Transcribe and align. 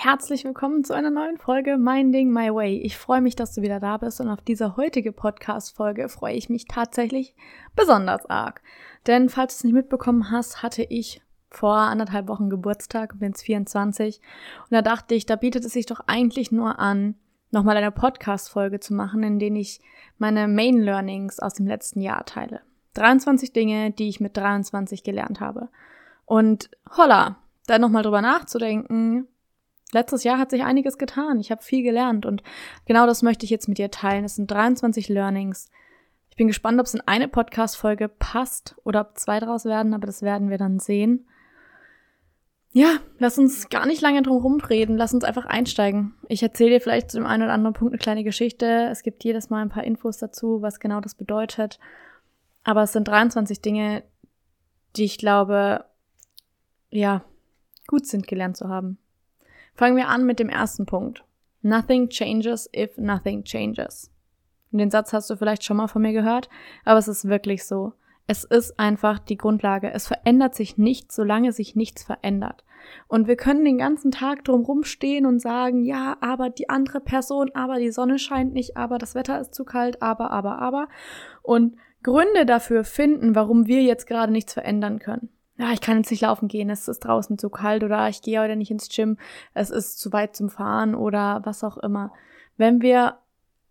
Herzlich 0.00 0.44
willkommen 0.44 0.84
zu 0.84 0.92
einer 0.92 1.10
neuen 1.10 1.38
Folge 1.38 1.76
Minding 1.76 2.30
My 2.30 2.54
Way. 2.54 2.76
Ich 2.82 2.96
freue 2.96 3.20
mich, 3.20 3.34
dass 3.34 3.52
du 3.56 3.62
wieder 3.62 3.80
da 3.80 3.96
bist 3.96 4.20
und 4.20 4.28
auf 4.28 4.40
diese 4.40 4.76
heutige 4.76 5.10
Podcast-Folge 5.10 6.08
freue 6.08 6.36
ich 6.36 6.48
mich 6.48 6.66
tatsächlich 6.66 7.34
besonders 7.74 8.24
arg. 8.26 8.62
Denn 9.08 9.28
falls 9.28 9.54
du 9.54 9.58
es 9.58 9.64
nicht 9.64 9.72
mitbekommen 9.72 10.30
hast, 10.30 10.62
hatte 10.62 10.84
ich 10.84 11.20
vor 11.50 11.74
anderthalb 11.74 12.28
Wochen 12.28 12.48
Geburtstag, 12.48 13.18
bin 13.18 13.30
jetzt 13.30 13.42
24 13.42 14.20
und 14.60 14.70
da 14.70 14.82
dachte 14.82 15.16
ich, 15.16 15.26
da 15.26 15.34
bietet 15.34 15.64
es 15.64 15.72
sich 15.72 15.86
doch 15.86 15.98
eigentlich 16.06 16.52
nur 16.52 16.78
an, 16.78 17.16
nochmal 17.50 17.76
eine 17.76 17.90
Podcast-Folge 17.90 18.78
zu 18.78 18.94
machen, 18.94 19.24
in 19.24 19.40
denen 19.40 19.56
ich 19.56 19.80
meine 20.16 20.46
Main 20.46 20.78
Learnings 20.78 21.40
aus 21.40 21.54
dem 21.54 21.66
letzten 21.66 22.02
Jahr 22.02 22.24
teile. 22.24 22.60
23 22.94 23.52
Dinge, 23.52 23.90
die 23.90 24.08
ich 24.08 24.20
mit 24.20 24.36
23 24.36 25.02
gelernt 25.02 25.40
habe. 25.40 25.70
Und 26.24 26.70
holla, 26.96 27.40
da 27.66 27.80
nochmal 27.80 28.04
drüber 28.04 28.22
nachzudenken, 28.22 29.26
letztes 29.92 30.24
Jahr 30.24 30.38
hat 30.38 30.50
sich 30.50 30.64
einiges 30.64 30.98
getan. 30.98 31.40
Ich 31.40 31.50
habe 31.50 31.62
viel 31.62 31.82
gelernt 31.82 32.26
und 32.26 32.42
genau 32.86 33.06
das 33.06 33.22
möchte 33.22 33.44
ich 33.44 33.50
jetzt 33.50 33.68
mit 33.68 33.78
dir 33.78 33.90
teilen. 33.90 34.24
Es 34.24 34.36
sind 34.36 34.50
23 34.50 35.08
Learnings. 35.08 35.70
Ich 36.30 36.36
bin 36.36 36.46
gespannt, 36.46 36.78
ob 36.78 36.86
es 36.86 36.94
in 36.94 37.02
eine 37.06 37.28
Podcast-Folge 37.28 38.08
passt 38.08 38.76
oder 38.84 39.00
ob 39.00 39.18
zwei 39.18 39.40
draus 39.40 39.64
werden, 39.64 39.94
aber 39.94 40.06
das 40.06 40.22
werden 40.22 40.50
wir 40.50 40.58
dann 40.58 40.78
sehen. 40.78 41.26
Ja, 42.70 42.98
lass 43.18 43.38
uns 43.38 43.70
gar 43.70 43.86
nicht 43.86 44.02
lange 44.02 44.22
drum 44.22 44.42
rumreden. 44.42 44.96
Lass 44.96 45.14
uns 45.14 45.24
einfach 45.24 45.46
einsteigen. 45.46 46.14
Ich 46.28 46.42
erzähle 46.42 46.70
dir 46.70 46.80
vielleicht 46.80 47.10
zu 47.10 47.16
dem 47.16 47.26
einen 47.26 47.44
oder 47.44 47.52
anderen 47.52 47.74
Punkt 47.74 47.92
eine 47.92 47.98
kleine 47.98 48.24
Geschichte. 48.24 48.88
Es 48.90 49.02
gibt 49.02 49.24
jedes 49.24 49.48
Mal 49.48 49.62
ein 49.62 49.70
paar 49.70 49.84
Infos 49.84 50.18
dazu, 50.18 50.60
was 50.60 50.78
genau 50.78 51.00
das 51.00 51.14
bedeutet. 51.14 51.78
Aber 52.64 52.82
es 52.82 52.92
sind 52.92 53.08
23 53.08 53.62
Dinge, 53.62 54.04
die 54.96 55.04
ich 55.04 55.18
glaube, 55.18 55.86
ja, 56.90 57.24
gut 57.86 58.06
sind 58.06 58.26
gelernt 58.26 58.56
zu 58.56 58.68
haben. 58.68 58.98
Fangen 59.78 59.96
wir 59.96 60.08
an 60.08 60.26
mit 60.26 60.40
dem 60.40 60.48
ersten 60.48 60.86
Punkt. 60.86 61.22
Nothing 61.62 62.08
changes 62.08 62.68
if 62.74 62.98
nothing 62.98 63.44
changes. 63.44 64.10
Den 64.72 64.90
Satz 64.90 65.12
hast 65.12 65.30
du 65.30 65.36
vielleicht 65.36 65.62
schon 65.62 65.76
mal 65.76 65.86
von 65.86 66.02
mir 66.02 66.12
gehört, 66.12 66.48
aber 66.84 66.98
es 66.98 67.06
ist 67.06 67.28
wirklich 67.28 67.64
so. 67.64 67.92
Es 68.26 68.42
ist 68.42 68.80
einfach 68.80 69.20
die 69.20 69.36
Grundlage. 69.36 69.92
Es 69.92 70.08
verändert 70.08 70.56
sich 70.56 70.78
nichts, 70.78 71.14
solange 71.14 71.52
sich 71.52 71.76
nichts 71.76 72.02
verändert. 72.02 72.64
Und 73.06 73.28
wir 73.28 73.36
können 73.36 73.64
den 73.64 73.78
ganzen 73.78 74.10
Tag 74.10 74.42
drum 74.42 74.64
rumstehen 74.64 75.26
und 75.26 75.38
sagen, 75.38 75.84
ja, 75.84 76.16
aber 76.20 76.50
die 76.50 76.68
andere 76.68 76.98
Person, 76.98 77.52
aber 77.54 77.78
die 77.78 77.92
Sonne 77.92 78.18
scheint 78.18 78.54
nicht, 78.54 78.76
aber 78.76 78.98
das 78.98 79.14
Wetter 79.14 79.40
ist 79.40 79.54
zu 79.54 79.64
kalt, 79.64 80.02
aber, 80.02 80.32
aber, 80.32 80.58
aber. 80.58 80.88
Und 81.40 81.76
Gründe 82.02 82.46
dafür 82.46 82.82
finden, 82.82 83.36
warum 83.36 83.68
wir 83.68 83.82
jetzt 83.82 84.08
gerade 84.08 84.32
nichts 84.32 84.54
verändern 84.54 84.98
können 84.98 85.28
ja, 85.58 85.72
ich 85.72 85.80
kann 85.80 85.96
jetzt 85.98 86.10
nicht 86.10 86.22
laufen 86.22 86.46
gehen, 86.46 86.70
es 86.70 86.86
ist 86.86 87.00
draußen 87.00 87.36
zu 87.36 87.50
kalt 87.50 87.82
oder 87.82 88.08
ich 88.08 88.22
gehe 88.22 88.40
heute 88.40 88.54
nicht 88.54 88.70
ins 88.70 88.88
Gym, 88.88 89.18
es 89.54 89.70
ist 89.70 89.98
zu 89.98 90.12
weit 90.12 90.36
zum 90.36 90.50
Fahren 90.50 90.94
oder 90.94 91.40
was 91.44 91.64
auch 91.64 91.76
immer. 91.78 92.12
Wenn 92.56 92.80
wir, 92.80 93.18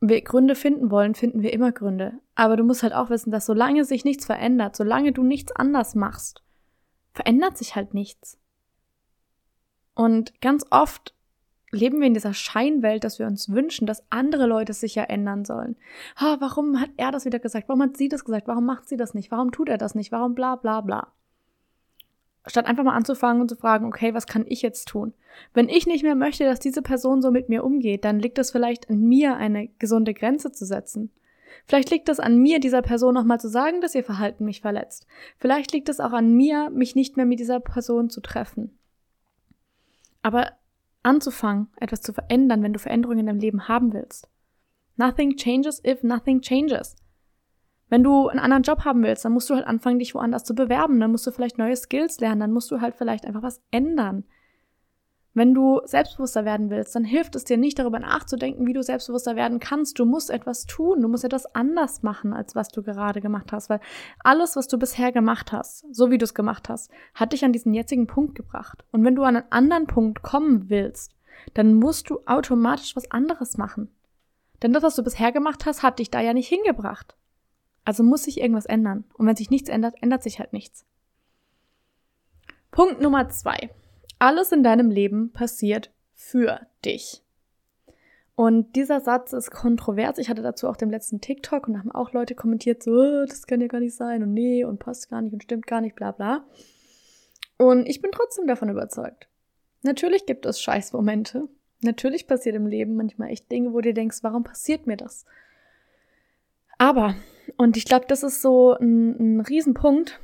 wir 0.01 0.21
Gründe 0.21 0.55
finden 0.55 0.91
wollen, 0.91 1.15
finden 1.15 1.41
wir 1.41 1.53
immer 1.53 1.71
Gründe. 1.71 2.19
Aber 2.35 2.57
du 2.57 2.63
musst 2.65 2.83
halt 2.83 2.93
auch 2.93 3.09
wissen, 3.09 3.31
dass 3.31 3.45
solange 3.45 3.85
sich 3.85 4.03
nichts 4.03 4.25
verändert, 4.25 4.75
solange 4.75 5.13
du 5.13 5.23
nichts 5.23 5.53
anders 5.53 5.95
machst, 5.95 6.43
verändert 7.13 7.57
sich 7.57 7.75
halt 7.75 7.93
nichts. 7.93 8.37
Und 9.95 10.41
ganz 10.41 10.65
oft 10.69 11.15
leben 11.71 11.99
wir 12.01 12.07
in 12.07 12.13
dieser 12.13 12.33
Scheinwelt, 12.33 13.05
dass 13.05 13.17
wir 13.17 13.27
uns 13.27 13.49
wünschen, 13.49 13.87
dass 13.87 14.03
andere 14.11 14.45
Leute 14.45 14.73
sich 14.73 14.95
ja 14.95 15.03
ändern 15.03 15.45
sollen. 15.45 15.77
Ha, 16.17 16.37
warum 16.39 16.81
hat 16.81 16.89
er 16.97 17.11
das 17.11 17.25
wieder 17.25 17.39
gesagt? 17.39 17.69
Warum 17.69 17.81
hat 17.81 17.97
sie 17.97 18.09
das 18.09 18.25
gesagt? 18.25 18.47
Warum 18.47 18.65
macht 18.65 18.89
sie 18.89 18.97
das 18.97 19.13
nicht? 19.13 19.31
Warum 19.31 19.51
tut 19.51 19.69
er 19.69 19.77
das 19.77 19.95
nicht? 19.95 20.11
Warum 20.11 20.35
bla 20.35 20.57
bla 20.57 20.81
bla? 20.81 21.13
Statt 22.47 22.65
einfach 22.65 22.83
mal 22.83 22.95
anzufangen 22.95 23.41
und 23.41 23.49
zu 23.49 23.55
fragen, 23.55 23.85
okay, 23.85 24.13
was 24.13 24.27
kann 24.27 24.45
ich 24.47 24.61
jetzt 24.61 24.87
tun? 24.87 25.13
Wenn 25.53 25.69
ich 25.69 25.87
nicht 25.87 26.03
mehr 26.03 26.15
möchte, 26.15 26.45
dass 26.45 26.59
diese 26.59 26.81
Person 26.81 27.21
so 27.21 27.31
mit 27.31 27.49
mir 27.49 27.63
umgeht, 27.63 28.05
dann 28.05 28.19
liegt 28.19 28.39
es 28.39 28.51
vielleicht 28.51 28.89
an 28.89 29.01
mir, 29.01 29.37
eine 29.37 29.67
gesunde 29.79 30.13
Grenze 30.13 30.51
zu 30.51 30.65
setzen. 30.65 31.11
Vielleicht 31.65 31.89
liegt 31.91 32.09
es 32.09 32.19
an 32.19 32.37
mir, 32.37 32.59
dieser 32.59 32.81
Person 32.81 33.13
nochmal 33.13 33.39
zu 33.39 33.49
sagen, 33.49 33.81
dass 33.81 33.95
ihr 33.95 34.03
Verhalten 34.03 34.45
mich 34.45 34.61
verletzt. 34.61 35.07
Vielleicht 35.37 35.71
liegt 35.73 35.89
es 35.89 35.99
auch 35.99 36.13
an 36.13 36.33
mir, 36.33 36.69
mich 36.69 36.95
nicht 36.95 37.17
mehr 37.17 37.25
mit 37.25 37.39
dieser 37.39 37.59
Person 37.59 38.09
zu 38.09 38.21
treffen. 38.21 38.77
Aber 40.21 40.51
anzufangen, 41.03 41.67
etwas 41.77 42.01
zu 42.01 42.13
verändern, 42.13 42.63
wenn 42.63 42.73
du 42.73 42.79
Veränderungen 42.79 43.19
in 43.19 43.25
deinem 43.27 43.39
Leben 43.39 43.67
haben 43.67 43.93
willst. 43.93 44.29
Nothing 44.97 45.35
changes 45.35 45.81
if 45.85 46.03
nothing 46.03 46.41
changes. 46.41 46.95
Wenn 47.89 48.03
du 48.03 48.27
einen 48.27 48.39
anderen 48.39 48.63
Job 48.63 48.83
haben 48.83 49.03
willst, 49.03 49.23
dann 49.23 49.31
musst 49.31 49.49
du 49.49 49.55
halt 49.55 49.65
anfangen, 49.65 49.99
dich 49.99 50.13
woanders 50.13 50.43
zu 50.43 50.53
bewerben. 50.53 50.99
Dann 50.99 51.11
musst 51.11 51.25
du 51.25 51.31
vielleicht 51.31 51.57
neue 51.57 51.75
Skills 51.75 52.19
lernen. 52.19 52.41
Dann 52.41 52.51
musst 52.51 52.69
du 52.71 52.81
halt 52.81 52.95
vielleicht 52.95 53.25
einfach 53.25 53.43
was 53.43 53.61
ändern. 53.71 54.25
Wenn 55.33 55.53
du 55.53 55.81
selbstbewusster 55.85 56.45
werden 56.45 56.71
willst, 56.71 56.95
dann 56.95 57.03
hilft 57.03 57.35
es 57.35 57.43
dir 57.43 57.57
nicht 57.57 57.77
darüber 57.77 57.99
nachzudenken, 57.99 58.65
wie 58.65 58.73
du 58.73 58.81
selbstbewusster 58.81 59.35
werden 59.35 59.59
kannst. 59.59 59.99
Du 59.99 60.05
musst 60.05 60.31
etwas 60.31 60.65
tun. 60.65 60.99
Du 60.99 61.07
musst 61.07 61.23
etwas 61.23 61.45
anders 61.53 62.01
machen, 62.01 62.33
als 62.33 62.55
was 62.55 62.69
du 62.69 62.81
gerade 62.81 63.21
gemacht 63.21 63.51
hast. 63.51 63.69
Weil 63.69 63.79
alles, 64.19 64.55
was 64.55 64.67
du 64.67 64.79
bisher 64.79 65.11
gemacht 65.11 65.51
hast, 65.51 65.85
so 65.93 66.09
wie 66.09 66.17
du 66.17 66.23
es 66.23 66.33
gemacht 66.33 66.69
hast, 66.69 66.89
hat 67.13 67.33
dich 67.33 67.45
an 67.45 67.53
diesen 67.53 67.73
jetzigen 67.73 68.07
Punkt 68.07 68.33
gebracht. 68.35 68.83
Und 68.91 69.05
wenn 69.05 69.15
du 69.15 69.23
an 69.23 69.35
einen 69.35 69.51
anderen 69.51 69.85
Punkt 69.85 70.23
kommen 70.23 70.69
willst, 70.69 71.13
dann 71.53 71.75
musst 71.75 72.09
du 72.09 72.19
automatisch 72.25 72.95
was 72.95 73.11
anderes 73.11 73.57
machen. 73.57 73.91
Denn 74.63 74.73
das, 74.73 74.83
was 74.83 74.95
du 74.95 75.03
bisher 75.03 75.31
gemacht 75.31 75.65
hast, 75.65 75.83
hat 75.83 75.99
dich 75.99 76.09
da 76.09 76.19
ja 76.19 76.33
nicht 76.33 76.47
hingebracht. 76.47 77.15
Also 77.87 78.03
muss 78.03 78.23
sich 78.23 78.41
irgendwas 78.41 78.65
ändern. 78.65 79.05
Und 79.13 79.27
wenn 79.27 79.37
sich 79.37 79.49
nichts 79.49 79.69
ändert, 79.69 79.95
ändert 80.01 80.21
sich 80.21 80.39
halt 80.39 80.51
nichts. 80.51 80.85
Punkt 82.69 82.99
Nummer 82.99 83.29
zwei. 83.29 83.69
Alles 84.19 84.51
in 84.51 84.61
deinem 84.61 84.91
Leben 84.91 85.31
passiert 85.31 85.93
für 86.13 86.67
dich. 86.83 87.23
Und 88.35 88.75
dieser 88.75 88.99
Satz 88.99 89.31
ist 89.31 89.51
kontrovers. 89.51 90.17
Ich 90.17 90.27
hatte 90.27 90.41
dazu 90.41 90.67
auch 90.67 90.75
den 90.75 90.89
letzten 90.89 91.21
TikTok 91.21 91.69
und 91.69 91.75
da 91.75 91.79
haben 91.79 91.91
auch 91.93 92.11
Leute 92.11 92.35
kommentiert, 92.35 92.83
so, 92.83 92.91
oh, 92.91 93.25
das 93.25 93.47
kann 93.47 93.61
ja 93.61 93.67
gar 93.67 93.79
nicht 93.79 93.95
sein 93.95 94.21
und 94.21 94.33
nee 94.33 94.65
und 94.65 94.79
passt 94.79 95.09
gar 95.09 95.21
nicht 95.21 95.31
und 95.31 95.43
stimmt 95.43 95.65
gar 95.65 95.79
nicht, 95.79 95.95
bla 95.95 96.11
bla. 96.11 96.45
Und 97.57 97.87
ich 97.87 98.01
bin 98.01 98.11
trotzdem 98.11 98.47
davon 98.47 98.67
überzeugt. 98.67 99.29
Natürlich 99.83 100.25
gibt 100.25 100.45
es 100.45 100.59
Scheißmomente. 100.59 101.47
Natürlich 101.83 102.27
passiert 102.27 102.57
im 102.57 102.67
Leben 102.67 102.97
manchmal 102.97 103.29
echt 103.29 103.49
Dinge, 103.49 103.71
wo 103.71 103.79
du 103.79 103.93
denkst, 103.93 104.17
warum 104.23 104.43
passiert 104.43 104.87
mir 104.87 104.97
das? 104.97 105.25
Aber 106.77 107.15
und 107.57 107.75
ich 107.75 107.85
glaube, 107.85 108.05
das 108.07 108.23
ist 108.23 108.41
so 108.41 108.73
ein, 108.73 109.37
ein 109.37 109.41
Riesenpunkt. 109.41 110.19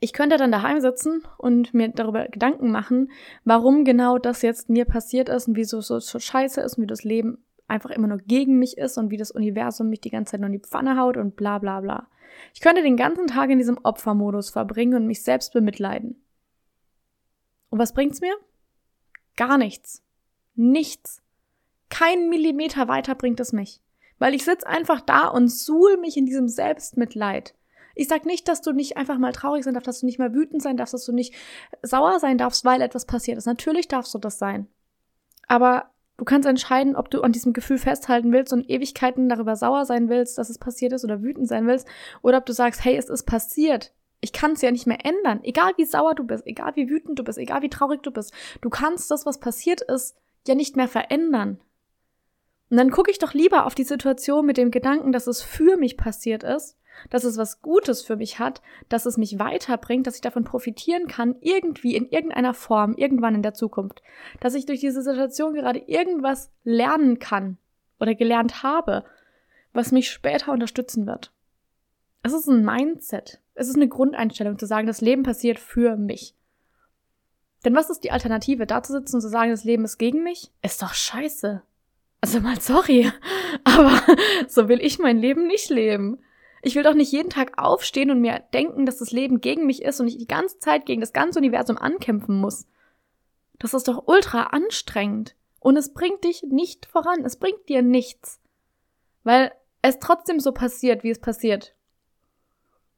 Ich 0.00 0.12
könnte 0.12 0.36
dann 0.36 0.52
daheim 0.52 0.80
sitzen 0.80 1.22
und 1.38 1.74
mir 1.74 1.88
darüber 1.88 2.28
Gedanken 2.28 2.70
machen, 2.70 3.10
warum 3.44 3.84
genau 3.84 4.18
das 4.18 4.42
jetzt 4.42 4.68
mir 4.68 4.84
passiert 4.84 5.28
ist 5.28 5.48
und 5.48 5.56
wieso 5.56 5.80
so, 5.80 5.98
so 5.98 6.18
scheiße 6.18 6.60
ist 6.60 6.76
und 6.76 6.84
wie 6.84 6.88
das 6.88 7.04
Leben 7.04 7.44
einfach 7.66 7.90
immer 7.90 8.06
nur 8.06 8.18
gegen 8.18 8.58
mich 8.58 8.76
ist 8.76 8.98
und 8.98 9.10
wie 9.10 9.16
das 9.16 9.30
Universum 9.30 9.88
mich 9.88 10.00
die 10.00 10.10
ganze 10.10 10.32
Zeit 10.32 10.40
nur 10.40 10.48
in 10.48 10.52
die 10.52 10.58
Pfanne 10.58 10.98
haut 10.98 11.16
und 11.16 11.36
bla 11.36 11.58
bla 11.58 11.80
bla. 11.80 12.08
Ich 12.52 12.60
könnte 12.60 12.82
den 12.82 12.96
ganzen 12.96 13.26
Tag 13.26 13.50
in 13.50 13.58
diesem 13.58 13.78
Opfermodus 13.82 14.50
verbringen 14.50 14.94
und 14.94 15.06
mich 15.06 15.22
selbst 15.22 15.52
bemitleiden. 15.52 16.22
Und 17.70 17.78
was 17.78 17.94
bringt's 17.94 18.20
mir? 18.20 18.34
Gar 19.36 19.58
nichts. 19.58 20.04
Nichts. 20.54 21.22
Kein 21.88 22.28
Millimeter 22.28 22.88
weiter 22.88 23.14
bringt 23.14 23.40
es 23.40 23.52
mich. 23.52 23.80
Weil 24.18 24.34
ich 24.34 24.44
sitz 24.44 24.64
einfach 24.64 25.00
da 25.00 25.28
und 25.28 25.48
suhl 25.48 25.96
mich 25.96 26.16
in 26.16 26.26
diesem 26.26 26.48
Selbstmitleid. 26.48 27.54
Ich 27.94 28.08
sag 28.08 28.26
nicht, 28.26 28.48
dass 28.48 28.60
du 28.60 28.72
nicht 28.72 28.96
einfach 28.96 29.18
mal 29.18 29.32
traurig 29.32 29.64
sein 29.64 29.74
darfst, 29.74 29.86
dass 29.86 30.00
du 30.00 30.06
nicht 30.06 30.18
mal 30.18 30.34
wütend 30.34 30.62
sein 30.62 30.76
darfst, 30.76 30.94
dass 30.94 31.04
du 31.04 31.12
nicht 31.12 31.34
sauer 31.82 32.18
sein 32.18 32.38
darfst, 32.38 32.64
weil 32.64 32.82
etwas 32.82 33.06
passiert 33.06 33.38
ist. 33.38 33.46
Natürlich 33.46 33.88
darfst 33.88 34.12
du 34.14 34.18
das 34.18 34.38
sein. 34.38 34.66
Aber 35.46 35.90
Du 36.16 36.24
kannst 36.24 36.48
entscheiden, 36.48 36.94
ob 36.94 37.10
du 37.10 37.22
an 37.22 37.32
diesem 37.32 37.52
Gefühl 37.52 37.78
festhalten 37.78 38.32
willst 38.32 38.52
und 38.52 38.70
Ewigkeiten 38.70 39.28
darüber 39.28 39.56
sauer 39.56 39.84
sein 39.84 40.08
willst, 40.08 40.38
dass 40.38 40.48
es 40.48 40.58
passiert 40.58 40.92
ist 40.92 41.04
oder 41.04 41.22
wütend 41.22 41.48
sein 41.48 41.66
willst, 41.66 41.88
oder 42.22 42.38
ob 42.38 42.46
du 42.46 42.52
sagst, 42.52 42.84
hey, 42.84 42.96
es 42.96 43.08
ist 43.08 43.24
passiert. 43.24 43.92
Ich 44.20 44.32
kann 44.32 44.52
es 44.52 44.62
ja 44.62 44.70
nicht 44.70 44.86
mehr 44.86 45.04
ändern. 45.04 45.40
Egal 45.42 45.72
wie 45.76 45.84
sauer 45.84 46.14
du 46.14 46.24
bist, 46.24 46.46
egal 46.46 46.76
wie 46.76 46.88
wütend 46.88 47.18
du 47.18 47.24
bist, 47.24 47.36
egal 47.36 47.62
wie 47.62 47.68
traurig 47.68 48.02
du 48.02 48.12
bist, 48.12 48.32
du 48.60 48.70
kannst 48.70 49.10
das, 49.10 49.26
was 49.26 49.40
passiert 49.40 49.80
ist, 49.80 50.16
ja 50.46 50.54
nicht 50.54 50.76
mehr 50.76 50.88
verändern. 50.88 51.60
Und 52.74 52.78
dann 52.78 52.90
gucke 52.90 53.12
ich 53.12 53.20
doch 53.20 53.34
lieber 53.34 53.66
auf 53.66 53.76
die 53.76 53.84
Situation 53.84 54.44
mit 54.44 54.56
dem 54.56 54.72
Gedanken, 54.72 55.12
dass 55.12 55.28
es 55.28 55.42
für 55.42 55.76
mich 55.76 55.96
passiert 55.96 56.42
ist, 56.42 56.76
dass 57.08 57.22
es 57.22 57.38
was 57.38 57.62
Gutes 57.62 58.02
für 58.02 58.16
mich 58.16 58.40
hat, 58.40 58.62
dass 58.88 59.06
es 59.06 59.16
mich 59.16 59.38
weiterbringt, 59.38 60.08
dass 60.08 60.16
ich 60.16 60.22
davon 60.22 60.42
profitieren 60.42 61.06
kann, 61.06 61.36
irgendwie 61.40 61.94
in 61.94 62.08
irgendeiner 62.08 62.52
Form, 62.52 62.96
irgendwann 62.96 63.36
in 63.36 63.42
der 63.42 63.54
Zukunft, 63.54 64.02
dass 64.40 64.56
ich 64.56 64.66
durch 64.66 64.80
diese 64.80 65.02
Situation 65.02 65.54
gerade 65.54 65.78
irgendwas 65.86 66.50
lernen 66.64 67.20
kann 67.20 67.58
oder 68.00 68.16
gelernt 68.16 68.64
habe, 68.64 69.04
was 69.72 69.92
mich 69.92 70.10
später 70.10 70.50
unterstützen 70.50 71.06
wird. 71.06 71.30
Es 72.24 72.32
ist 72.32 72.48
ein 72.48 72.64
Mindset. 72.64 73.40
Es 73.54 73.68
ist 73.68 73.76
eine 73.76 73.86
Grundeinstellung 73.86 74.58
zu 74.58 74.66
sagen, 74.66 74.88
das 74.88 75.00
Leben 75.00 75.22
passiert 75.22 75.60
für 75.60 75.96
mich. 75.96 76.34
Denn 77.64 77.76
was 77.76 77.88
ist 77.88 78.02
die 78.02 78.10
Alternative? 78.10 78.66
Da 78.66 78.82
zu 78.82 78.94
sitzen 78.94 79.14
und 79.14 79.22
zu 79.22 79.28
sagen, 79.28 79.52
das 79.52 79.62
Leben 79.62 79.84
ist 79.84 79.98
gegen 79.98 80.24
mich? 80.24 80.50
Ist 80.60 80.82
doch 80.82 80.92
scheiße. 80.92 81.62
Also 82.24 82.40
mal 82.40 82.58
sorry, 82.58 83.12
aber 83.64 84.00
so 84.48 84.70
will 84.70 84.80
ich 84.80 84.98
mein 84.98 85.18
Leben 85.18 85.46
nicht 85.46 85.68
leben. 85.68 86.24
Ich 86.62 86.74
will 86.74 86.82
doch 86.82 86.94
nicht 86.94 87.12
jeden 87.12 87.28
Tag 87.28 87.58
aufstehen 87.62 88.10
und 88.10 88.22
mir 88.22 88.42
denken, 88.54 88.86
dass 88.86 88.96
das 88.96 89.10
Leben 89.10 89.42
gegen 89.42 89.66
mich 89.66 89.82
ist 89.82 90.00
und 90.00 90.08
ich 90.08 90.16
die 90.16 90.26
ganze 90.26 90.58
Zeit 90.58 90.86
gegen 90.86 91.02
das 91.02 91.12
ganze 91.12 91.38
Universum 91.38 91.76
ankämpfen 91.76 92.40
muss. 92.40 92.66
Das 93.58 93.74
ist 93.74 93.88
doch 93.88 94.04
ultra 94.06 94.44
anstrengend. 94.44 95.36
Und 95.60 95.76
es 95.76 95.92
bringt 95.92 96.24
dich 96.24 96.42
nicht 96.44 96.86
voran. 96.86 97.26
Es 97.26 97.36
bringt 97.36 97.68
dir 97.68 97.82
nichts. 97.82 98.40
Weil 99.22 99.52
es 99.82 99.98
trotzdem 99.98 100.40
so 100.40 100.52
passiert, 100.52 101.04
wie 101.04 101.10
es 101.10 101.20
passiert. 101.20 101.74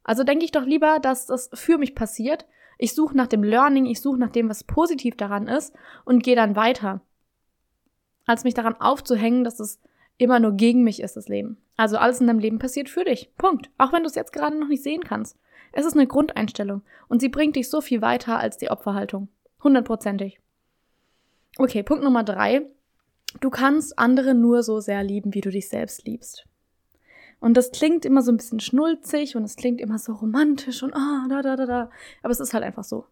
Also 0.04 0.22
denke 0.22 0.44
ich 0.44 0.52
doch 0.52 0.64
lieber, 0.64 1.00
dass 1.00 1.26
das 1.26 1.50
für 1.52 1.78
mich 1.78 1.96
passiert. 1.96 2.46
Ich 2.78 2.94
suche 2.94 3.16
nach 3.16 3.26
dem 3.26 3.42
Learning, 3.42 3.86
ich 3.86 4.00
suche 4.00 4.20
nach 4.20 4.30
dem, 4.30 4.48
was 4.48 4.62
positiv 4.62 5.16
daran 5.16 5.48
ist 5.48 5.74
und 6.04 6.22
gehe 6.22 6.36
dann 6.36 6.54
weiter. 6.54 7.00
Als 8.26 8.44
mich 8.44 8.54
daran 8.54 8.74
aufzuhängen, 8.80 9.44
dass 9.44 9.60
es 9.60 9.80
immer 10.18 10.40
nur 10.40 10.52
gegen 10.52 10.82
mich 10.82 11.00
ist, 11.00 11.16
das 11.16 11.28
Leben. 11.28 11.58
Also 11.76 11.96
alles 11.96 12.20
in 12.20 12.26
deinem 12.26 12.38
Leben 12.38 12.58
passiert 12.58 12.88
für 12.88 13.04
dich. 13.04 13.34
Punkt. 13.36 13.70
Auch 13.78 13.92
wenn 13.92 14.02
du 14.02 14.08
es 14.08 14.14
jetzt 14.14 14.32
gerade 14.32 14.58
noch 14.58 14.68
nicht 14.68 14.82
sehen 14.82 15.04
kannst. 15.04 15.38
Es 15.72 15.84
ist 15.84 15.94
eine 15.94 16.06
Grundeinstellung 16.06 16.82
und 17.08 17.20
sie 17.20 17.28
bringt 17.28 17.56
dich 17.56 17.68
so 17.68 17.80
viel 17.80 18.02
weiter 18.02 18.38
als 18.38 18.56
die 18.56 18.70
Opferhaltung. 18.70 19.28
Hundertprozentig. 19.62 20.40
Okay, 21.58 21.82
Punkt 21.82 22.04
Nummer 22.04 22.24
drei. 22.24 22.66
Du 23.40 23.50
kannst 23.50 23.98
andere 23.98 24.34
nur 24.34 24.62
so 24.62 24.80
sehr 24.80 25.02
lieben, 25.02 25.34
wie 25.34 25.40
du 25.40 25.50
dich 25.50 25.68
selbst 25.68 26.06
liebst. 26.06 26.46
Und 27.40 27.56
das 27.56 27.70
klingt 27.70 28.04
immer 28.04 28.22
so 28.22 28.32
ein 28.32 28.38
bisschen 28.38 28.60
schnulzig 28.60 29.36
und 29.36 29.44
es 29.44 29.56
klingt 29.56 29.80
immer 29.80 29.98
so 29.98 30.12
romantisch 30.14 30.82
und 30.82 30.94
ah, 30.94 31.26
da, 31.28 31.42
da, 31.42 31.56
da, 31.56 31.66
da. 31.66 31.90
Aber 32.22 32.30
es 32.30 32.40
ist 32.40 32.54
halt 32.54 32.64
einfach 32.64 32.84
so. 32.84 33.04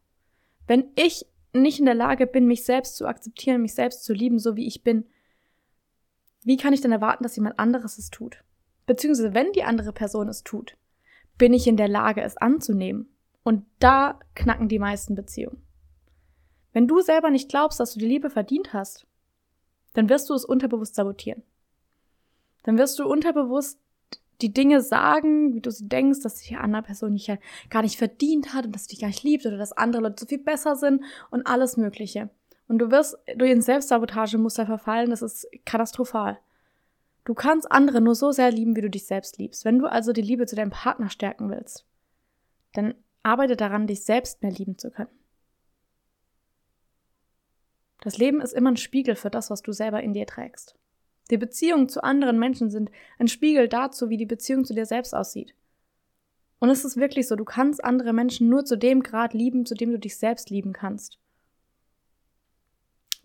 Wenn 0.67 0.87
ich 0.94 1.26
nicht 1.55 1.79
in 1.79 1.87
der 1.87 1.95
Lage 1.95 2.27
bin, 2.27 2.47
mich 2.47 2.65
selbst 2.65 2.97
zu 2.97 3.06
akzeptieren, 3.06 3.62
mich 3.62 3.75
selbst 3.75 4.05
zu 4.05 4.12
lieben, 4.12 4.39
so 4.39 4.56
wie 4.56 4.67
ich 4.67 4.83
bin, 4.83 5.06
wie 6.43 6.56
kann 6.56 6.75
ich 6.75 6.83
denn 6.83 6.93
erwarten, 6.93 7.23
dass 7.23 7.37
jemand 7.37 7.59
anderes 7.59 7.97
es 7.97 8.11
tut? 8.11 8.45
Beziehungsweise, 8.87 9.33
wenn 9.33 9.53
die 9.53 9.65
andere 9.65 9.93
Person 9.93 10.29
es 10.29 10.43
tut, 10.43 10.77
bin 11.39 11.55
ich 11.55 11.67
in 11.67 11.77
der 11.77 11.89
Lage, 11.89 12.23
es 12.23 12.37
anzunehmen. 12.37 13.09
Und 13.43 13.65
da 13.79 14.21
knacken 14.35 14.69
die 14.69 14.79
meisten 14.79 15.15
Beziehungen. 15.15 15.62
Wenn 16.73 16.89
du 16.89 17.01
selber 17.01 17.31
nicht 17.31 17.49
glaubst, 17.49 17.81
dass 17.81 17.95
du 17.95 17.99
die 17.99 18.06
Liebe 18.06 18.31
verdient 18.31 18.73
hast, 18.73 19.06
dann 19.95 20.09
wirst 20.09 20.29
du 20.29 20.35
es 20.35 20.45
unterbewusst 20.45 20.97
sabotieren. 20.97 21.43
Dann 22.65 22.79
wirst 22.79 22.99
du 22.99 23.06
unterbewusst 23.06 23.81
die 24.40 24.52
Dinge 24.52 24.81
sagen, 24.81 25.54
wie 25.54 25.60
du 25.60 25.70
sie 25.70 25.88
denkst, 25.88 26.20
dass 26.22 26.36
die 26.36 26.56
andere 26.56 26.82
Person 26.82 27.12
nicht 27.12 27.31
gar 27.70 27.82
nicht 27.82 27.98
verdient 27.98 28.54
hat 28.54 28.66
und 28.66 28.75
dass 28.75 28.84
sie 28.84 28.90
dich 28.90 29.00
gar 29.00 29.08
nicht 29.08 29.22
liebt 29.22 29.46
oder 29.46 29.56
dass 29.56 29.72
andere 29.72 30.02
Leute 30.02 30.16
so 30.19 30.26
viel 30.26 30.38
besser 30.38 30.76
sind 30.76 31.02
und 31.31 31.46
alles 31.46 31.76
Mögliche. 31.76 32.31
Und 32.66 32.78
du 32.78 32.90
wirst 32.90 33.16
durch 33.36 33.50
ein 33.50 33.62
Selbstsabotagemuster 33.62 34.66
verfallen, 34.66 35.10
das 35.10 35.22
ist 35.22 35.46
katastrophal. 35.64 36.38
Du 37.25 37.34
kannst 37.34 37.70
andere 37.70 38.00
nur 38.00 38.14
so 38.14 38.32
sehr 38.32 38.50
lieben, 38.50 38.76
wie 38.76 38.82
du 38.82 38.90
dich 38.90 39.06
selbst 39.06 39.38
liebst. 39.38 39.64
Wenn 39.64 39.78
du 39.78 39.86
also 39.86 40.12
die 40.12 40.22
Liebe 40.22 40.46
zu 40.46 40.56
deinem 40.56 40.70
Partner 40.70 41.08
stärken 41.08 41.50
willst, 41.50 41.86
dann 42.72 42.94
arbeite 43.22 43.56
daran, 43.56 43.86
dich 43.86 44.04
selbst 44.04 44.42
mehr 44.42 44.52
lieben 44.52 44.78
zu 44.78 44.90
können. 44.90 45.10
Das 48.02 48.19
Leben 48.19 48.42
ist 48.42 48.52
immer 48.52 48.70
ein 48.70 48.76
Spiegel 48.76 49.16
für 49.16 49.31
das, 49.31 49.50
was 49.50 49.62
du 49.62 49.72
selber 49.72 50.02
in 50.02 50.12
dir 50.12 50.26
trägst. 50.26 50.76
Die 51.31 51.38
Beziehungen 51.38 51.88
zu 51.88 52.03
anderen 52.03 52.38
Menschen 52.38 52.71
sind 52.71 52.91
ein 53.19 53.29
Spiegel 53.29 53.69
dazu, 53.69 54.11
wie 54.11 54.17
die 54.17 54.26
Beziehung 54.26 54.65
zu 54.65 54.75
dir 54.75 54.87
selbst 54.87 55.15
aussieht. 55.15 55.55
Und 56.59 56.71
es 56.71 56.85
ist 56.85 56.97
wirklich 56.97 57.29
so, 57.29 57.37
du 57.37 57.44
kannst 57.44 57.85
andere 57.85 58.12
Menschen 58.12 58.49
nur 58.49 58.65
zu 58.65 58.76
dem 58.76 59.03
Grad 59.03 59.35
lieben, 59.35 59.67
zu 59.67 59.75
dem 59.75 59.91
du 59.91 59.99
dich 59.99 60.17
selbst 60.17 60.50
lieben 60.50 60.73
kannst. 60.73 61.19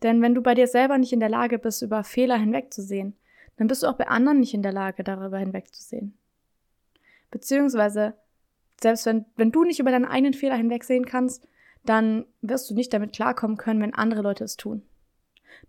Denn 0.03 0.21
wenn 0.21 0.33
du 0.33 0.41
bei 0.41 0.55
dir 0.55 0.67
selber 0.67 0.97
nicht 0.97 1.13
in 1.13 1.19
der 1.19 1.29
Lage 1.29 1.59
bist, 1.59 1.81
über 1.81 2.03
Fehler 2.03 2.37
hinwegzusehen, 2.37 3.15
dann 3.57 3.67
bist 3.67 3.83
du 3.83 3.87
auch 3.87 3.97
bei 3.97 4.07
anderen 4.07 4.39
nicht 4.39 4.53
in 4.53 4.63
der 4.63 4.71
Lage, 4.71 5.03
darüber 5.03 5.37
hinwegzusehen. 5.37 6.17
Beziehungsweise, 7.31 8.13
selbst 8.79 9.05
wenn, 9.05 9.25
wenn 9.35 9.51
du 9.51 9.65
nicht 9.65 9.79
über 9.79 9.91
deinen 9.91 10.05
eigenen 10.05 10.33
Fehler 10.33 10.55
hinwegsehen 10.55 11.05
kannst, 11.05 11.45
dann 11.85 12.25
wirst 12.41 12.69
du 12.69 12.73
nicht 12.73 12.93
damit 12.93 13.13
klarkommen 13.13 13.57
können, 13.57 13.81
wenn 13.81 13.93
andere 13.93 14.21
Leute 14.21 14.45
es 14.45 14.57
tun. 14.57 14.83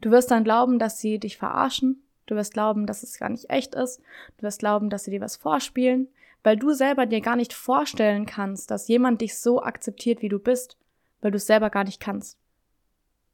Du 0.01 0.11
wirst 0.11 0.31
dann 0.31 0.45
glauben, 0.45 0.79
dass 0.79 0.99
sie 0.99 1.19
dich 1.19 1.37
verarschen, 1.37 2.03
du 2.31 2.37
wirst 2.37 2.53
glauben, 2.53 2.87
dass 2.87 3.03
es 3.03 3.19
gar 3.19 3.29
nicht 3.29 3.51
echt 3.51 3.75
ist, 3.75 4.01
du 4.39 4.43
wirst 4.43 4.61
glauben, 4.61 4.91
dass 4.91 5.05
sie 5.05 5.11
dir 5.11 5.21
was 5.21 5.37
vorspielen, 5.37 6.09
weil 6.43 6.57
du 6.57 6.73
selber 6.73 7.07
dir 7.07 7.21
gar 7.21 7.37
nicht 7.37 7.53
vorstellen 7.53 8.27
kannst, 8.27 8.71
dass 8.71 8.89
jemand 8.89 9.21
dich 9.21 9.39
so 9.39 9.63
akzeptiert, 9.63 10.23
wie 10.23 10.29
du 10.29 10.39
bist, 10.39 10.77
weil 11.21 11.31
du 11.31 11.37
es 11.37 11.47
selber 11.47 11.71
gar 11.71 11.85
nicht 11.85 12.01
kannst. 12.01 12.39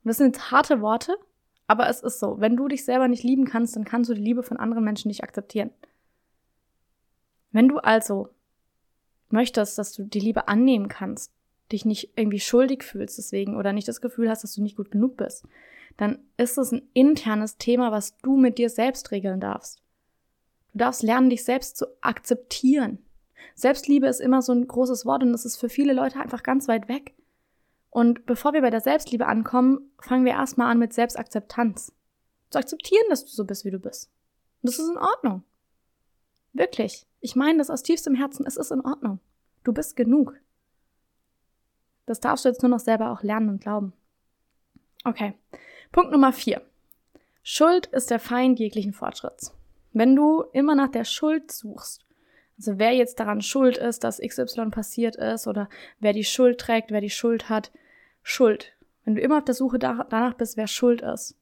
Und 0.02 0.08
das 0.08 0.16
sind 0.18 0.50
harte 0.50 0.80
Worte, 0.80 1.16
aber 1.66 1.88
es 1.88 2.02
ist 2.02 2.18
so. 2.20 2.40
Wenn 2.40 2.56
du 2.56 2.68
dich 2.68 2.84
selber 2.84 3.08
nicht 3.08 3.22
lieben 3.22 3.44
kannst, 3.44 3.76
dann 3.76 3.84
kannst 3.84 4.10
du 4.10 4.14
die 4.14 4.22
Liebe 4.22 4.42
von 4.42 4.56
anderen 4.56 4.84
Menschen 4.84 5.08
nicht 5.08 5.22
akzeptieren. 5.22 5.70
Wenn 7.52 7.68
du 7.68 7.78
also 7.78 8.28
möchtest, 9.30 9.78
dass 9.78 9.92
du 9.92 10.04
die 10.04 10.20
Liebe 10.20 10.48
annehmen 10.48 10.88
kannst, 10.88 11.32
dich 11.72 11.84
nicht 11.84 12.12
irgendwie 12.16 12.40
schuldig 12.40 12.82
fühlst 12.82 13.18
deswegen 13.18 13.56
oder 13.56 13.72
nicht 13.72 13.88
das 13.88 14.00
Gefühl 14.00 14.30
hast, 14.30 14.42
dass 14.42 14.54
du 14.54 14.62
nicht 14.62 14.76
gut 14.76 14.90
genug 14.90 15.16
bist, 15.16 15.44
dann 15.96 16.18
ist 16.36 16.58
es 16.58 16.72
ein 16.72 16.88
internes 16.92 17.56
Thema, 17.56 17.90
was 17.90 18.16
du 18.18 18.36
mit 18.36 18.58
dir 18.58 18.70
selbst 18.70 19.10
regeln 19.10 19.40
darfst. 19.40 19.82
Du 20.72 20.78
darfst 20.78 21.02
lernen, 21.02 21.30
dich 21.30 21.44
selbst 21.44 21.76
zu 21.76 21.86
akzeptieren. 22.02 22.98
Selbstliebe 23.54 24.06
ist 24.06 24.20
immer 24.20 24.42
so 24.42 24.52
ein 24.52 24.66
großes 24.66 25.06
Wort 25.06 25.22
und 25.22 25.32
es 25.32 25.44
ist 25.44 25.56
für 25.56 25.68
viele 25.68 25.92
Leute 25.92 26.20
einfach 26.20 26.42
ganz 26.42 26.68
weit 26.68 26.88
weg. 26.88 27.14
Und 27.90 28.26
bevor 28.26 28.52
wir 28.52 28.60
bei 28.60 28.70
der 28.70 28.80
Selbstliebe 28.82 29.26
ankommen, 29.26 29.90
fangen 29.98 30.26
wir 30.26 30.32
erstmal 30.32 30.70
an 30.70 30.78
mit 30.78 30.92
Selbstakzeptanz. 30.92 31.92
Zu 32.50 32.58
akzeptieren, 32.58 33.06
dass 33.08 33.24
du 33.24 33.30
so 33.30 33.44
bist, 33.44 33.64
wie 33.64 33.70
du 33.70 33.78
bist. 33.78 34.10
Und 34.62 34.70
das 34.70 34.78
ist 34.78 34.90
in 34.90 34.98
Ordnung. 34.98 35.42
Wirklich. 36.52 37.06
Ich 37.20 37.36
meine 37.36 37.58
das 37.58 37.70
aus 37.70 37.82
tiefstem 37.82 38.14
Herzen. 38.14 38.46
Es 38.46 38.56
ist 38.56 38.70
in 38.70 38.82
Ordnung. 38.82 39.20
Du 39.64 39.72
bist 39.72 39.96
genug. 39.96 40.38
Das 42.06 42.20
darfst 42.20 42.44
du 42.44 42.48
jetzt 42.48 42.62
nur 42.62 42.70
noch 42.70 42.80
selber 42.80 43.10
auch 43.10 43.22
lernen 43.22 43.48
und 43.50 43.60
glauben. 43.60 43.92
Okay. 45.04 45.34
Punkt 45.92 46.12
Nummer 46.12 46.32
vier. 46.32 46.62
Schuld 47.42 47.86
ist 47.86 48.10
der 48.10 48.18
Feind 48.18 48.58
jeglichen 48.58 48.92
Fortschritts. 48.92 49.54
Wenn 49.92 50.16
du 50.16 50.44
immer 50.52 50.74
nach 50.74 50.90
der 50.90 51.04
Schuld 51.04 51.52
suchst, 51.52 52.04
also 52.58 52.78
wer 52.78 52.92
jetzt 52.92 53.20
daran 53.20 53.42
schuld 53.42 53.76
ist, 53.76 54.02
dass 54.02 54.20
XY 54.20 54.70
passiert 54.70 55.16
ist 55.16 55.46
oder 55.46 55.68
wer 56.00 56.12
die 56.12 56.24
Schuld 56.24 56.58
trägt, 56.58 56.90
wer 56.90 57.00
die 57.00 57.10
Schuld 57.10 57.48
hat, 57.48 57.70
Schuld. 58.22 58.72
Wenn 59.04 59.14
du 59.14 59.20
immer 59.20 59.38
auf 59.38 59.44
der 59.44 59.54
Suche 59.54 59.78
danach 59.78 60.34
bist, 60.34 60.56
wer 60.56 60.66
schuld 60.66 61.02
ist, 61.02 61.36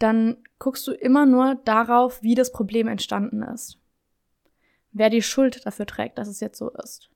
dann 0.00 0.38
guckst 0.58 0.86
du 0.86 0.92
immer 0.92 1.26
nur 1.26 1.54
darauf, 1.64 2.22
wie 2.22 2.34
das 2.34 2.50
Problem 2.50 2.88
entstanden 2.88 3.42
ist. 3.42 3.78
Wer 4.90 5.10
die 5.10 5.22
Schuld 5.22 5.64
dafür 5.64 5.86
trägt, 5.86 6.18
dass 6.18 6.26
es 6.26 6.40
jetzt 6.40 6.58
so 6.58 6.70
ist. 6.70 7.10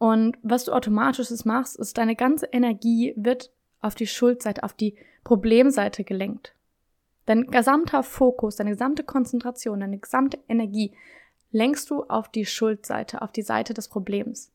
Und 0.00 0.38
was 0.42 0.64
du 0.64 0.72
automatisch 0.72 1.28
machst, 1.44 1.76
ist, 1.78 1.98
deine 1.98 2.16
ganze 2.16 2.46
Energie 2.46 3.12
wird 3.18 3.52
auf 3.82 3.94
die 3.94 4.06
Schuldseite, 4.06 4.62
auf 4.62 4.72
die 4.72 4.96
Problemseite 5.24 6.04
gelenkt. 6.04 6.54
Dein 7.26 7.48
gesamter 7.48 8.02
Fokus, 8.02 8.56
deine 8.56 8.70
gesamte 8.70 9.04
Konzentration, 9.04 9.80
deine 9.80 9.98
gesamte 9.98 10.38
Energie 10.48 10.96
lenkst 11.50 11.90
du 11.90 12.04
auf 12.04 12.30
die 12.30 12.46
Schuldseite, 12.46 13.20
auf 13.20 13.30
die 13.30 13.42
Seite 13.42 13.74
des 13.74 13.88
Problems. 13.88 14.50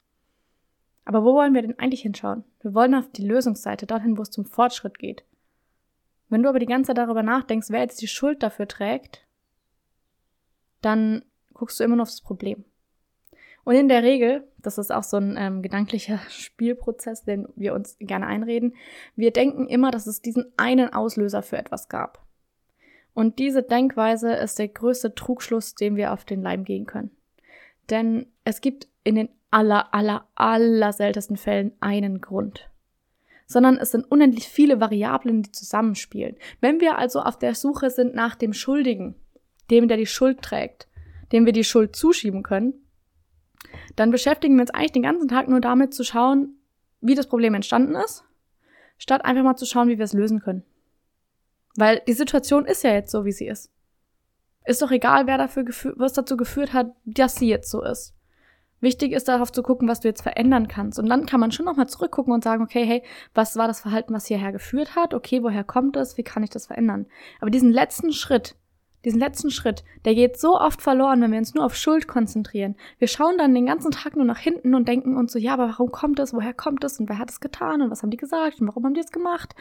Aber 1.06 1.24
wo 1.24 1.36
wollen 1.36 1.54
wir 1.54 1.62
denn 1.62 1.78
eigentlich 1.78 2.02
hinschauen? 2.02 2.44
Wir 2.64 2.74
wollen 2.74 2.96
auf 2.96 3.12
die 3.12 3.28
Lösungsseite, 3.28 3.86
dorthin, 3.86 4.18
wo 4.18 4.24
es 4.24 4.32
zum 4.32 4.46
Fortschritt 4.46 4.98
geht. 4.98 5.26
Wenn 6.28 6.42
du 6.42 6.50
aber 6.50 6.58
die 6.58 6.66
ganze 6.66 6.88
Zeit 6.88 6.98
darüber 6.98 7.22
nachdenkst, 7.22 7.70
wer 7.70 7.82
jetzt 7.82 8.02
die 8.02 8.08
Schuld 8.08 8.42
dafür 8.42 8.68
trägt, 8.68 9.28
dann 10.82 11.24
guckst 11.54 11.80
du 11.80 11.84
immer 11.84 11.98
nur 11.98 12.04
aufs 12.04 12.22
Problem. 12.22 12.66
Und 13.66 13.76
in 13.76 13.90
der 13.90 14.04
Regel, 14.04 14.48
das 14.60 14.78
ist 14.78 14.92
auch 14.92 15.04
so 15.04 15.18
ein 15.18 15.36
ähm, 15.38 15.62
gedanklicher 15.62 16.20
Spielprozess, 16.30 17.26
den 17.26 17.48
wir 17.56 17.74
uns 17.74 17.98
gerne 18.00 18.28
einreden, 18.28 18.76
wir 19.16 19.32
denken 19.32 19.68
immer, 19.68 19.92
dass 19.92 20.08
es 20.08 20.22
diesen 20.22 20.54
einen 20.56 20.94
Auslöser 20.94 21.42
für 21.42 21.58
etwas 21.58 21.90
gab. 21.90 22.24
Und 23.14 23.40
diese 23.40 23.64
Denkweise 23.64 24.34
ist 24.34 24.60
der 24.60 24.68
größte 24.68 25.16
Trugschluss, 25.16 25.74
den 25.74 25.96
wir 25.96 26.14
auf 26.14 26.26
den 26.26 26.42
Leim 26.42 26.64
gehen 26.64 26.86
können. 26.86 27.12
Denn 27.90 28.28
es 28.44 28.62
gibt 28.62 28.88
in 29.04 29.16
den 29.16 29.30
aller, 29.52 29.94
aller, 29.94 30.28
aller 30.36 30.94
seltensten 30.94 31.38
Fällen 31.38 31.72
einen 31.80 32.22
Grund. 32.22 32.70
Sondern 33.48 33.78
es 33.78 33.92
sind 33.92 34.10
unendlich 34.12 34.48
viele 34.48 34.80
Variablen, 34.80 35.44
die 35.44 35.52
zusammenspielen. 35.52 36.36
Wenn 36.62 36.82
wir 36.82 36.98
also 36.98 37.22
auf 37.22 37.40
der 37.40 37.56
Suche 37.56 37.90
sind 37.90 38.14
nach 38.14 38.36
dem 38.36 38.54
Schuldigen, 38.54 39.16
dem, 39.72 39.88
der 39.88 39.98
die 39.98 40.06
Schuld 40.06 40.42
trägt, 40.42 40.88
dem 41.32 41.46
wir 41.46 41.54
die 41.54 41.64
Schuld 41.64 41.96
zuschieben 41.96 42.44
können, 42.44 42.85
dann 43.96 44.12
beschäftigen 44.12 44.56
wir 44.56 44.62
uns 44.62 44.72
eigentlich 44.72 44.92
den 44.92 45.04
ganzen 45.04 45.28
Tag 45.28 45.48
nur 45.48 45.62
damit 45.62 45.94
zu 45.94 46.04
schauen, 46.04 46.58
wie 47.02 47.16
das 47.16 47.28
Problem 47.28 47.54
entstanden 47.54 47.96
ist, 47.96 48.24
statt 48.98 49.26
einfach 49.26 49.44
mal 49.44 49.56
zu 49.56 49.66
schauen, 49.66 49.88
wie 49.88 49.98
wir 49.98 50.06
es 50.06 50.14
lösen 50.14 50.40
können. 50.40 50.64
Weil 51.76 52.02
die 52.08 52.14
Situation 52.14 52.66
ist 52.66 52.84
ja 52.84 52.94
jetzt 52.94 53.12
so, 53.12 53.26
wie 53.26 53.32
sie 53.32 53.48
ist. 53.48 53.72
Ist 54.66 54.82
doch 54.82 54.92
egal, 54.92 55.28
wer 55.28 55.38
dafür 55.38 55.66
was 55.98 56.14
dazu 56.14 56.38
geführt 56.38 56.74
hat, 56.74 56.92
dass 57.06 57.36
sie 57.36 57.48
jetzt 57.48 57.70
so 57.70 57.84
ist. 57.84 58.16
Wichtig 58.82 59.14
ist 59.14 59.28
darauf 59.28 59.52
zu 59.52 59.64
gucken, 59.64 59.88
was 59.88 60.02
du 60.02 60.08
jetzt 60.08 60.22
verändern 60.22 60.68
kannst. 60.68 61.00
Und 61.00 61.10
dann 61.10 61.26
kann 61.26 61.40
man 61.40 61.52
schon 61.52 61.66
nochmal 61.66 61.88
zurückgucken 61.88 62.34
und 62.34 62.44
sagen, 62.44 62.64
okay, 62.64 62.86
hey, 62.86 63.04
was 63.34 63.56
war 63.56 63.68
das 63.68 63.80
Verhalten, 63.80 64.14
was 64.14 64.26
hierher 64.26 64.52
geführt 64.52 64.96
hat? 64.96 65.14
Okay, 65.14 65.44
woher 65.44 65.64
kommt 65.64 65.96
es? 65.98 66.18
Wie 66.18 66.24
kann 66.24 66.44
ich 66.44 66.50
das 66.50 66.68
verändern? 66.68 67.06
Aber 67.40 67.50
diesen 67.50 67.72
letzten 67.72 68.12
Schritt, 68.12 68.56
diesen 69.06 69.20
letzten 69.20 69.52
Schritt, 69.52 69.84
der 70.04 70.16
geht 70.16 70.38
so 70.40 70.60
oft 70.60 70.82
verloren, 70.82 71.22
wenn 71.22 71.32
wir 71.32 71.40
uns 71.40 71.54
nur 71.54 71.66
auf 71.66 71.76
Schuld 71.76 72.08
konzentrieren. 72.08 72.76
Wir 73.00 73.08
schauen 73.08 73.38
dann 73.38 73.54
den 73.54 73.68
ganzen 73.68 73.92
Tag 73.92 74.16
nur 74.16 74.26
nach 74.26 74.40
hinten 74.40 74.76
und 74.76 74.88
denken 74.88 75.16
uns 75.16 75.32
so, 75.32 75.40
ja, 75.40 75.54
aber 75.54 75.70
warum 75.70 75.92
kommt 75.92 76.20
es? 76.20 76.34
Woher 76.34 76.54
kommt 76.54 76.84
es? 76.84 77.00
Und 77.00 77.08
wer 77.08 77.20
hat 77.20 77.30
es 77.30 77.40
getan? 77.40 77.82
Und 77.82 77.92
was 77.92 78.02
haben 78.02 78.12
die 78.12 78.18
gesagt? 78.18 78.60
Und 78.60 78.68
warum 78.68 78.84
haben 78.86 78.94
die 78.94 79.02
es 79.02 79.12
gemacht? 79.12 79.56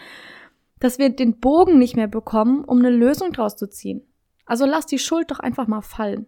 dass 0.84 0.98
wir 0.98 1.08
den 1.08 1.40
Bogen 1.40 1.78
nicht 1.78 1.96
mehr 1.96 2.08
bekommen, 2.08 2.62
um 2.62 2.78
eine 2.78 2.90
Lösung 2.90 3.32
draus 3.32 3.56
zu 3.56 3.68
ziehen. 3.68 4.06
Also 4.44 4.66
lass 4.66 4.84
die 4.84 4.98
Schuld 4.98 5.30
doch 5.30 5.40
einfach 5.40 5.66
mal 5.66 5.80
fallen. 5.80 6.26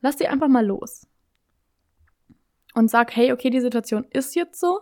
Lass 0.00 0.16
die 0.16 0.26
einfach 0.26 0.48
mal 0.48 0.66
los. 0.66 1.06
Und 2.74 2.90
sag, 2.90 3.14
hey, 3.14 3.32
okay, 3.32 3.50
die 3.50 3.60
Situation 3.60 4.06
ist 4.10 4.34
jetzt 4.34 4.58
so. 4.58 4.80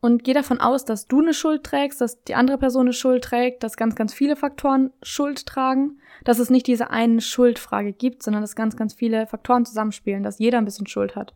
Und 0.00 0.24
geh 0.24 0.32
davon 0.32 0.60
aus, 0.60 0.86
dass 0.86 1.06
du 1.08 1.20
eine 1.20 1.34
Schuld 1.34 1.62
trägst, 1.62 2.00
dass 2.00 2.24
die 2.24 2.34
andere 2.34 2.56
Person 2.56 2.86
eine 2.86 2.92
Schuld 2.94 3.22
trägt, 3.22 3.62
dass 3.62 3.76
ganz, 3.76 3.94
ganz 3.94 4.14
viele 4.14 4.34
Faktoren 4.34 4.90
Schuld 5.02 5.44
tragen, 5.44 5.98
dass 6.24 6.38
es 6.38 6.48
nicht 6.48 6.66
diese 6.66 6.90
eine 6.90 7.20
Schuldfrage 7.20 7.92
gibt, 7.92 8.22
sondern 8.22 8.42
dass 8.42 8.56
ganz, 8.56 8.76
ganz 8.76 8.94
viele 8.94 9.26
Faktoren 9.26 9.66
zusammenspielen, 9.66 10.22
dass 10.22 10.38
jeder 10.38 10.58
ein 10.58 10.64
bisschen 10.64 10.86
Schuld 10.86 11.16
hat. 11.16 11.34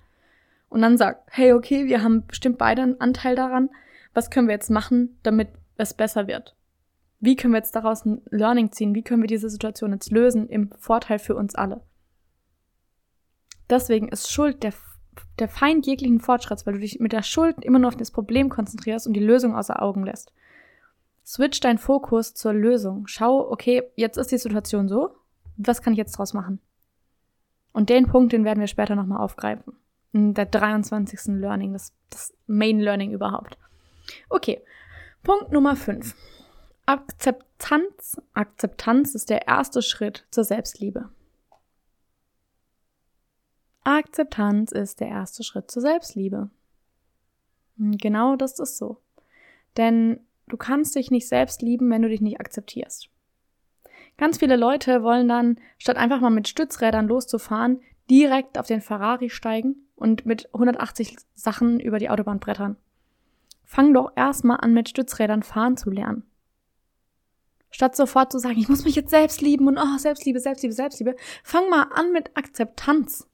Und 0.71 0.81
dann 0.81 0.97
sag, 0.97 1.23
hey, 1.31 1.53
okay, 1.53 1.87
wir 1.87 2.03
haben 2.03 2.27
bestimmt 2.27 2.57
beide 2.57 2.83
einen 2.83 3.01
Anteil 3.01 3.37
daran, 3.37 3.69
was 4.15 4.31
können 4.31 4.49
wir 4.49 4.55
jetzt 4.55 4.71
machen, 4.71 5.19
damit 5.23 5.49
es 5.77 5.93
besser 5.93 6.27
wird? 6.27 6.57
Wie 7.21 7.37
können 7.37 7.53
wir 7.53 7.59
jetzt 7.59 7.77
daraus 7.77 8.05
ein 8.05 8.23
Learning 8.31 8.73
ziehen? 8.73 8.95
Wie 8.95 9.03
können 9.03 9.23
wir 9.23 9.29
diese 9.29 9.51
Situation 9.51 9.93
jetzt 9.93 10.11
lösen 10.11 10.49
im 10.49 10.71
Vorteil 10.79 11.19
für 11.19 11.35
uns 11.35 11.55
alle? 11.55 11.83
Deswegen 13.71 14.09
ist 14.09 14.31
Schuld 14.31 14.63
der, 14.63 14.73
der 15.39 15.49
Feind 15.49 15.87
jeglichen 15.87 16.21
Fortschritts, 16.21 16.67
weil 16.67 16.75
du 16.75 16.81
dich 16.81 17.01
mit 17.01 17.13
der 17.13 17.23
Schuld 17.23 17.65
immer 17.65 17.79
nur 17.79 17.89
auf 17.89 17.97
das 17.97 18.11
Problem 18.11 18.49
konzentrierst 18.49 19.07
und 19.07 19.15
die 19.15 19.21
Lösung 19.21 19.57
außer 19.57 19.83
Augen 19.83 20.05
lässt. 20.05 20.33
Switch 21.27 21.61
deinen 21.61 21.79
Fokus 21.79 22.35
zur 22.35 22.53
Lösung. 22.53 23.07
Schau, 23.07 23.51
okay, 23.51 23.83
jetzt 23.97 24.19
ist 24.19 24.31
die 24.31 24.39
Situation 24.39 24.89
so. 24.89 25.17
Was 25.57 25.83
kann 25.83 25.93
ich 25.93 25.99
jetzt 25.99 26.19
draus 26.19 26.35
machen? 26.35 26.61
Und 27.73 27.91
den 27.91 28.07
Punkt, 28.07 28.33
den 28.33 28.45
werden 28.45 28.61
wir 28.61 28.67
später 28.67 28.95
nochmal 28.95 29.21
aufgreifen. 29.21 29.75
In 30.13 30.35
der 30.35 30.47
23. 30.47 31.39
Learning, 31.39 31.73
das, 31.73 31.93
das 32.11 32.35
Main 32.47 32.79
Learning 32.79 33.13
überhaupt. 33.13 33.59
Okay, 34.29 34.63
Punkt 35.23 35.51
Nummer 35.51 35.75
5. 35.75 36.15
Akzeptanz. 36.87 38.21
Akzeptanz 38.35 39.15
ist 39.15 39.31
der 39.31 39.49
erste 39.49 39.83
Schritt 39.83 40.27
zur 40.31 40.45
Selbstliebe. 40.45 41.09
Akzeptanz 43.85 44.73
ist 44.73 45.01
der 45.01 45.09
erste 45.09 45.45
Schritt 45.45 45.71
zur 45.71 45.83
Selbstliebe. 45.83 46.51
Hm, 47.77 47.99
genau 47.99 48.37
das 48.37 48.59
ist 48.59 48.79
so. 48.79 48.99
Denn 49.77 50.21
du 50.49 50.57
kannst 50.57 50.95
dich 50.95 51.11
nicht 51.11 51.29
selbst 51.29 51.63
lieben, 51.63 51.91
wenn 51.91 52.03
du 52.03 52.09
dich 52.09 52.21
nicht 52.21 52.41
akzeptierst. 52.41 53.11
Ganz 54.17 54.39
viele 54.39 54.57
Leute 54.57 55.03
wollen 55.03 55.29
dann, 55.29 55.59
statt 55.79 55.97
einfach 55.97 56.21
mal 56.21 56.31
mit 56.31 56.49
Stützrädern 56.49 57.09
loszufahren, 57.09 57.81
direkt 58.09 58.59
auf 58.59 58.67
den 58.67 58.81
Ferrari 58.81 59.29
steigen 59.29 59.77
und 59.97 60.25
mit 60.25 60.47
180 60.55 61.17
Sachen 61.35 61.81
über 61.81 61.99
die 61.99 62.11
Autobahn 62.11 62.39
brettern. 62.39 62.77
Fang 63.65 63.93
doch 63.93 64.13
erstmal 64.15 64.59
an, 64.61 64.73
mit 64.73 64.89
Stützrädern 64.89 65.43
fahren 65.43 65.77
zu 65.77 65.91
lernen. 65.91 66.23
Statt 67.71 67.97
sofort 67.97 68.31
zu 68.31 68.39
sagen, 68.39 68.59
ich 68.59 68.69
muss 68.69 68.85
mich 68.85 68.95
jetzt 68.95 69.11
selbst 69.11 69.41
lieben 69.41 69.67
und 69.67 69.79
oh, 69.79 69.99
Selbstliebe, 69.99 70.39
Selbstliebe, 70.39 70.73
Selbstliebe, 70.73 71.17
fang 71.43 71.69
mal 71.69 71.89
an 71.95 72.13
mit 72.13 72.37
Akzeptanz. 72.37 73.27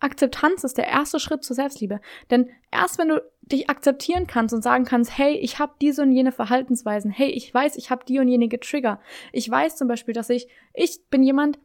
Akzeptanz 0.00 0.64
ist 0.64 0.78
der 0.78 0.86
erste 0.86 1.18
Schritt 1.18 1.42
zur 1.44 1.56
Selbstliebe. 1.56 2.00
Denn 2.30 2.50
erst 2.70 2.98
wenn 2.98 3.08
du 3.08 3.22
dich 3.42 3.68
akzeptieren 3.68 4.26
kannst 4.26 4.54
und 4.54 4.62
sagen 4.62 4.84
kannst, 4.84 5.16
hey, 5.16 5.34
ich 5.36 5.58
habe 5.58 5.72
diese 5.80 6.02
und 6.02 6.12
jene 6.12 6.32
Verhaltensweisen, 6.32 7.10
hey, 7.10 7.30
ich 7.30 7.52
weiß, 7.52 7.76
ich 7.76 7.90
habe 7.90 8.04
die 8.04 8.18
und 8.18 8.28
jene 8.28 8.48
Trigger. 8.48 9.00
Ich 9.32 9.50
weiß 9.50 9.76
zum 9.76 9.88
Beispiel, 9.88 10.14
dass 10.14 10.30
ich, 10.30 10.48
ich 10.74 11.00
bin 11.10 11.22
jemand, 11.22 11.58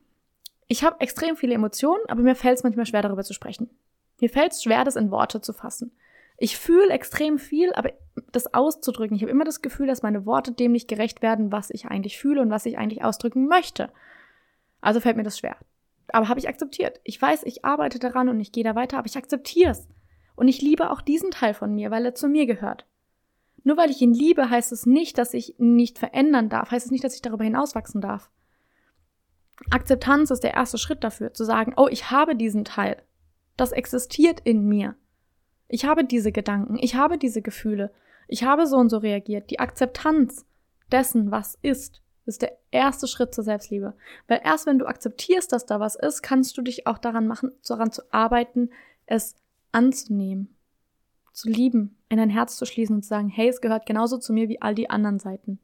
ich 0.68 0.84
habe 0.84 1.02
extrem 1.02 1.36
viele 1.36 1.54
Emotionen, 1.54 2.04
aber 2.08 2.22
mir 2.22 2.36
fällt 2.36 2.58
es 2.58 2.64
manchmal 2.64 2.86
schwer, 2.86 3.02
darüber 3.02 3.24
zu 3.24 3.34
sprechen. 3.34 3.70
Mir 4.22 4.30
fällt 4.30 4.54
es 4.54 4.64
schwer, 4.64 4.84
das 4.84 4.96
in 4.96 5.12
Worte 5.12 5.42
zu 5.42 5.54
fassen. 5.54 5.92
Ich 6.38 6.58
fühle 6.58 6.90
extrem 6.90 7.38
viel, 7.38 7.74
aber 7.74 7.92
das 8.32 8.54
auszudrücken, 8.54 9.16
ich 9.16 9.22
habe 9.22 9.32
immer 9.32 9.46
das 9.46 9.62
Gefühl, 9.62 9.88
dass 9.88 10.02
meine 10.02 10.26
Worte 10.26 10.52
dem 10.52 10.72
nicht 10.72 10.88
gerecht 10.88 11.22
werden, 11.22 11.52
was 11.52 11.70
ich 11.70 11.86
eigentlich 11.86 12.18
fühle 12.18 12.42
und 12.42 12.50
was 12.50 12.66
ich 12.66 12.78
eigentlich 12.78 13.04
ausdrücken 13.04 13.48
möchte. 13.48 13.92
Also 14.82 15.00
fällt 15.00 15.18
mir 15.18 15.24
das 15.24 15.38
schwer. 15.38 15.58
Aber 16.10 16.30
habe 16.30 16.40
ich 16.40 16.50
akzeptiert. 16.50 17.00
Ich 17.04 17.22
weiß, 17.22 17.44
ich 17.44 17.66
arbeite 17.66 18.00
daran 18.00 18.30
und 18.30 18.40
ich 18.40 18.52
gehe 18.52 18.64
da 18.64 18.76
weiter, 18.76 18.98
aber 18.98 19.08
ich 19.08 19.18
akzeptiere 19.18 19.72
es. 19.72 19.88
Und 20.36 20.48
ich 20.48 20.62
liebe 20.62 20.92
auch 20.92 21.02
diesen 21.02 21.32
Teil 21.32 21.54
von 21.54 21.74
mir, 21.74 21.92
weil 21.92 22.06
er 22.06 22.16
zu 22.16 22.28
mir 22.28 22.46
gehört. 22.46 22.88
Nur 23.64 23.78
weil 23.78 23.90
ich 23.90 24.02
ihn 24.02 24.14
liebe, 24.14 24.50
heißt 24.50 24.72
es 24.72 24.86
nicht, 24.86 25.18
dass 25.18 25.34
ich 25.34 25.60
ihn 25.60 25.76
nicht 25.76 25.98
verändern 25.98 26.50
darf, 26.50 26.72
heißt 26.72 26.86
es 26.86 26.92
nicht, 26.92 27.04
dass 27.04 27.16
ich 27.16 27.22
darüber 27.22 27.44
hinauswachsen 27.44 28.02
darf. 28.02 28.30
Akzeptanz 29.70 30.32
ist 30.32 30.44
der 30.44 30.54
erste 30.54 30.78
Schritt 30.78 31.04
dafür, 31.04 31.34
zu 31.34 31.46
sagen, 31.46 31.74
oh, 31.78 31.88
ich 31.90 32.12
habe 32.12 32.36
diesen 32.36 32.66
Teil. 32.66 33.02
Das 33.56 33.72
existiert 33.72 34.42
in 34.42 34.68
mir. 34.68 34.96
Ich 35.68 35.86
habe 35.86 36.04
diese 36.04 36.32
Gedanken, 36.32 36.78
ich 36.80 36.96
habe 36.96 37.18
diese 37.18 37.42
Gefühle, 37.42 37.94
ich 38.28 38.44
habe 38.44 38.68
so 38.68 38.78
und 38.78 38.90
so 38.90 38.98
reagiert. 38.98 39.50
Die 39.50 39.60
Akzeptanz 39.60 40.46
dessen, 40.92 41.32
was 41.32 41.58
ist, 41.62 42.03
ist 42.26 42.42
der 42.42 42.58
erste 42.72 43.08
Schritt 43.08 43.34
zur 43.34 43.44
Selbstliebe. 43.44 43.94
Weil 44.28 44.42
erst 44.44 44.66
wenn 44.66 44.80
du 44.80 44.86
akzeptierst, 44.86 45.52
dass 45.52 45.66
da 45.66 45.80
was 45.80 45.96
ist, 45.96 46.22
kannst 46.22 46.58
du 46.58 46.62
dich 46.62 46.88
auch 46.88 46.98
daran 46.98 47.28
machen, 47.28 47.52
daran 47.68 47.92
zu 47.92 48.02
arbeiten, 48.12 48.70
es 49.06 49.36
anzunehmen, 49.72 50.56
zu 51.34 51.50
lieben, 51.50 51.98
in 52.10 52.18
dein 52.18 52.30
Herz 52.30 52.58
zu 52.58 52.66
schließen 52.66 52.96
und 52.96 53.04
zu 53.04 53.10
sagen, 53.10 53.30
hey, 53.30 53.50
es 53.50 53.62
gehört 53.62 53.86
genauso 53.86 54.18
zu 54.18 54.34
mir 54.34 54.48
wie 54.48 54.62
all 54.62 54.76
die 54.76 54.90
anderen 54.90 55.20
Seiten. 55.20 55.60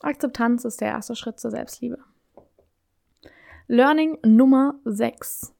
Akzeptanz 0.00 0.64
ist 0.64 0.80
der 0.80 0.88
erste 0.88 1.14
Schritt 1.14 1.40
zur 1.40 1.50
Selbstliebe. 1.50 1.98
Learning 3.66 4.18
Nummer 4.24 4.74
6. 4.84 5.52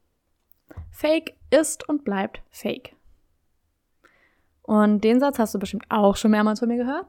Fake 0.91 1.37
ist 1.51 1.89
und 1.89 2.05
bleibt 2.05 2.43
Fake. 2.51 2.95
Und 4.63 5.03
den 5.03 5.21
Satz 5.21 5.39
hast 5.39 5.55
du 5.55 5.59
bestimmt 5.59 5.85
auch 5.89 6.17
schon 6.17 6.31
mehrmals 6.31 6.61
von 6.61 6.69
mir 6.69 6.77
gehört. 6.77 7.07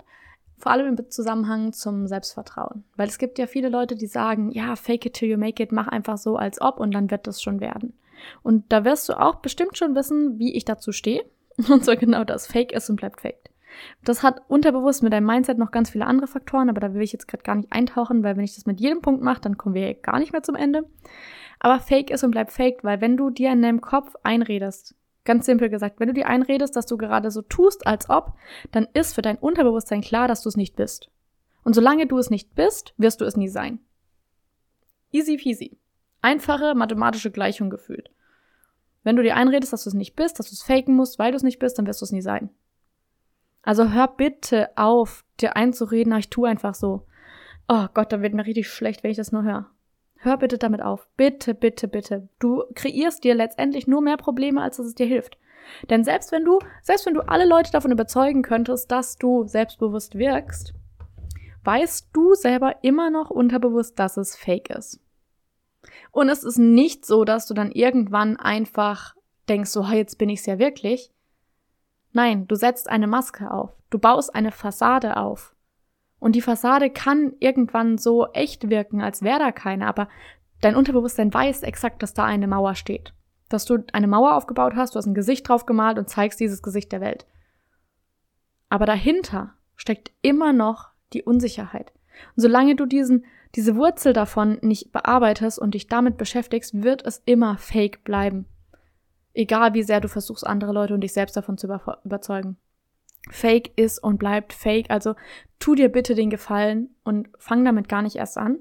Vor 0.61 0.71
allem 0.71 0.97
im 0.97 1.09
Zusammenhang 1.09 1.73
zum 1.73 2.07
Selbstvertrauen. 2.07 2.83
Weil 2.95 3.07
es 3.07 3.17
gibt 3.17 3.39
ja 3.39 3.47
viele 3.47 3.69
Leute, 3.69 3.95
die 3.95 4.07
sagen, 4.07 4.51
ja, 4.51 4.75
fake 4.75 5.07
it 5.07 5.13
till 5.13 5.29
you 5.29 5.37
make 5.37 5.61
it, 5.61 5.71
mach 5.71 5.87
einfach 5.87 6.17
so, 6.17 6.37
als 6.37 6.61
ob 6.61 6.79
und 6.79 6.93
dann 6.93 7.11
wird 7.11 7.27
das 7.27 7.41
schon 7.41 7.59
werden. 7.59 7.93
Und 8.43 8.71
da 8.71 8.85
wirst 8.85 9.09
du 9.09 9.19
auch 9.19 9.35
bestimmt 9.35 9.77
schon 9.77 9.95
wissen, 9.95 10.37
wie 10.37 10.55
ich 10.55 10.65
dazu 10.65 10.91
stehe. 10.91 11.25
Und 11.69 11.83
zwar 11.83 11.95
genau 11.97 12.23
das, 12.23 12.47
fake 12.47 12.71
ist 12.71 12.89
und 12.89 12.95
bleibt 12.95 13.21
fake. 13.21 13.49
Das 14.05 14.23
hat 14.23 14.41
unterbewusst 14.47 15.03
mit 15.03 15.11
deinem 15.11 15.25
Mindset 15.25 15.57
noch 15.57 15.71
ganz 15.71 15.89
viele 15.89 16.05
andere 16.05 16.27
Faktoren, 16.27 16.69
aber 16.69 16.79
da 16.79 16.93
will 16.93 17.01
ich 17.01 17.11
jetzt 17.11 17.27
gerade 17.27 17.43
gar 17.43 17.55
nicht 17.55 17.71
eintauchen, 17.71 18.23
weil 18.23 18.37
wenn 18.37 18.43
ich 18.43 18.55
das 18.55 18.65
mit 18.65 18.79
jedem 18.79 19.01
Punkt 19.01 19.21
mache, 19.21 19.41
dann 19.41 19.57
kommen 19.57 19.75
wir 19.75 19.93
gar 19.95 20.17
nicht 20.19 20.31
mehr 20.31 20.43
zum 20.43 20.55
Ende 20.55 20.85
aber 21.63 21.79
fake 21.79 22.09
ist 22.09 22.23
und 22.23 22.31
bleibt 22.31 22.51
fake, 22.51 22.83
weil 22.83 23.01
wenn 23.01 23.17
du 23.17 23.29
dir 23.29 23.51
in 23.51 23.61
deinem 23.61 23.81
Kopf 23.81 24.15
einredest, 24.23 24.95
ganz 25.23 25.45
simpel 25.45 25.69
gesagt, 25.69 25.99
wenn 25.99 26.07
du 26.07 26.13
dir 26.13 26.27
einredest, 26.27 26.75
dass 26.75 26.85
du 26.85 26.97
gerade 26.97 27.31
so 27.31 27.41
tust, 27.41 27.85
als 27.85 28.09
ob, 28.09 28.33
dann 28.71 28.87
ist 28.93 29.13
für 29.13 29.21
dein 29.21 29.37
Unterbewusstsein 29.37 30.01
klar, 30.01 30.27
dass 30.27 30.41
du 30.41 30.49
es 30.49 30.57
nicht 30.57 30.75
bist. 30.75 31.09
Und 31.63 31.73
solange 31.73 32.07
du 32.07 32.17
es 32.17 32.29
nicht 32.29 32.55
bist, 32.55 32.93
wirst 32.97 33.21
du 33.21 33.25
es 33.25 33.37
nie 33.37 33.49
sein. 33.49 33.79
Easy 35.11 35.37
peasy. 35.37 35.77
Einfache 36.21 36.75
mathematische 36.75 37.31
Gleichung 37.31 37.69
gefühlt. 37.69 38.09
Wenn 39.03 39.15
du 39.15 39.23
dir 39.23 39.35
einredest, 39.35 39.73
dass 39.73 39.83
du 39.83 39.89
es 39.89 39.95
nicht 39.95 40.15
bist, 40.15 40.39
dass 40.39 40.49
du 40.49 40.53
es 40.53 40.63
faken 40.63 40.95
musst, 40.95 41.19
weil 41.19 41.31
du 41.31 41.37
es 41.37 41.43
nicht 41.43 41.59
bist, 41.59 41.77
dann 41.77 41.87
wirst 41.87 42.01
du 42.01 42.05
es 42.05 42.11
nie 42.11 42.21
sein. 42.21 42.49
Also 43.63 43.91
hör 43.91 44.07
bitte 44.07 44.69
auf, 44.75 45.23
dir 45.39 45.55
einzureden, 45.55 46.15
ich 46.17 46.29
tue 46.29 46.49
einfach 46.49 46.75
so. 46.75 47.05
Oh 47.67 47.87
Gott, 47.93 48.11
da 48.11 48.21
wird 48.21 48.33
mir 48.33 48.45
richtig 48.45 48.69
schlecht, 48.69 49.03
wenn 49.03 49.11
ich 49.11 49.17
das 49.17 49.31
nur 49.31 49.43
höre. 49.43 49.69
Hör 50.23 50.37
bitte 50.37 50.59
damit 50.59 50.83
auf. 50.83 51.07
Bitte, 51.17 51.55
bitte, 51.55 51.87
bitte. 51.87 52.27
Du 52.37 52.63
kreierst 52.75 53.23
dir 53.23 53.33
letztendlich 53.33 53.87
nur 53.87 54.01
mehr 54.01 54.17
Probleme, 54.17 54.61
als 54.61 54.77
dass 54.77 54.85
es 54.85 54.95
dir 54.95 55.07
hilft. 55.07 55.37
Denn 55.89 56.03
selbst 56.03 56.31
wenn 56.31 56.45
du, 56.45 56.59
selbst 56.83 57.07
wenn 57.07 57.15
du 57.15 57.21
alle 57.27 57.45
Leute 57.45 57.71
davon 57.71 57.91
überzeugen 57.91 58.43
könntest, 58.43 58.91
dass 58.91 59.17
du 59.17 59.47
selbstbewusst 59.47 60.15
wirkst, 60.15 60.73
weißt 61.63 62.09
du 62.13 62.35
selber 62.35 62.83
immer 62.83 63.09
noch 63.09 63.31
unterbewusst, 63.31 63.97
dass 63.97 64.17
es 64.17 64.35
fake 64.35 64.69
ist. 64.69 64.99
Und 66.11 66.29
es 66.29 66.43
ist 66.43 66.59
nicht 66.59 67.05
so, 67.05 67.25
dass 67.25 67.47
du 67.47 67.55
dann 67.55 67.71
irgendwann 67.71 68.37
einfach 68.37 69.15
denkst, 69.49 69.71
so, 69.71 69.83
jetzt 69.85 70.19
bin 70.19 70.29
ich's 70.29 70.45
ja 70.45 70.59
wirklich. 70.59 71.11
Nein, 72.13 72.47
du 72.47 72.55
setzt 72.55 72.89
eine 72.89 73.07
Maske 73.07 73.49
auf. 73.49 73.71
Du 73.89 73.97
baust 73.97 74.35
eine 74.35 74.51
Fassade 74.51 75.17
auf. 75.17 75.55
Und 76.21 76.35
die 76.35 76.41
Fassade 76.41 76.91
kann 76.91 77.33
irgendwann 77.39 77.97
so 77.97 78.27
echt 78.27 78.69
wirken, 78.69 79.01
als 79.01 79.23
wäre 79.23 79.39
da 79.39 79.51
keine, 79.51 79.87
aber 79.87 80.07
dein 80.61 80.75
Unterbewusstsein 80.75 81.33
weiß 81.33 81.63
exakt, 81.63 82.03
dass 82.03 82.13
da 82.13 82.23
eine 82.23 82.47
Mauer 82.47 82.75
steht. 82.75 83.15
Dass 83.49 83.65
du 83.65 83.83
eine 83.91 84.05
Mauer 84.05 84.35
aufgebaut 84.35 84.73
hast, 84.75 84.93
du 84.93 84.99
hast 84.99 85.07
ein 85.07 85.15
Gesicht 85.15 85.49
drauf 85.49 85.65
gemalt 85.65 85.97
und 85.97 86.09
zeigst 86.09 86.39
dieses 86.39 86.61
Gesicht 86.61 86.91
der 86.91 87.01
Welt. 87.01 87.25
Aber 88.69 88.85
dahinter 88.85 89.55
steckt 89.75 90.11
immer 90.21 90.53
noch 90.53 90.89
die 91.11 91.23
Unsicherheit. 91.23 91.91
Und 92.35 92.43
solange 92.43 92.75
du 92.75 92.85
diesen, 92.85 93.25
diese 93.55 93.75
Wurzel 93.75 94.13
davon 94.13 94.59
nicht 94.61 94.91
bearbeitest 94.91 95.57
und 95.57 95.73
dich 95.73 95.87
damit 95.87 96.17
beschäftigst, 96.17 96.83
wird 96.83 97.03
es 97.03 97.23
immer 97.25 97.57
fake 97.57 98.03
bleiben. 98.03 98.45
Egal 99.33 99.73
wie 99.73 99.81
sehr 99.81 100.01
du 100.01 100.07
versuchst, 100.07 100.45
andere 100.45 100.71
Leute 100.71 100.93
und 100.93 101.01
dich 101.01 101.13
selbst 101.13 101.35
davon 101.35 101.57
zu 101.57 101.67
überzeugen. 102.03 102.57
Fake 103.29 103.71
ist 103.75 103.99
und 103.99 104.17
bleibt 104.17 104.53
fake. 104.53 104.89
Also 104.89 105.15
tu 105.59 105.75
dir 105.75 105.89
bitte 105.89 106.15
den 106.15 106.29
Gefallen 106.29 106.95
und 107.03 107.29
fang 107.37 107.63
damit 107.63 107.87
gar 107.87 108.01
nicht 108.01 108.15
erst 108.15 108.37
an. 108.37 108.59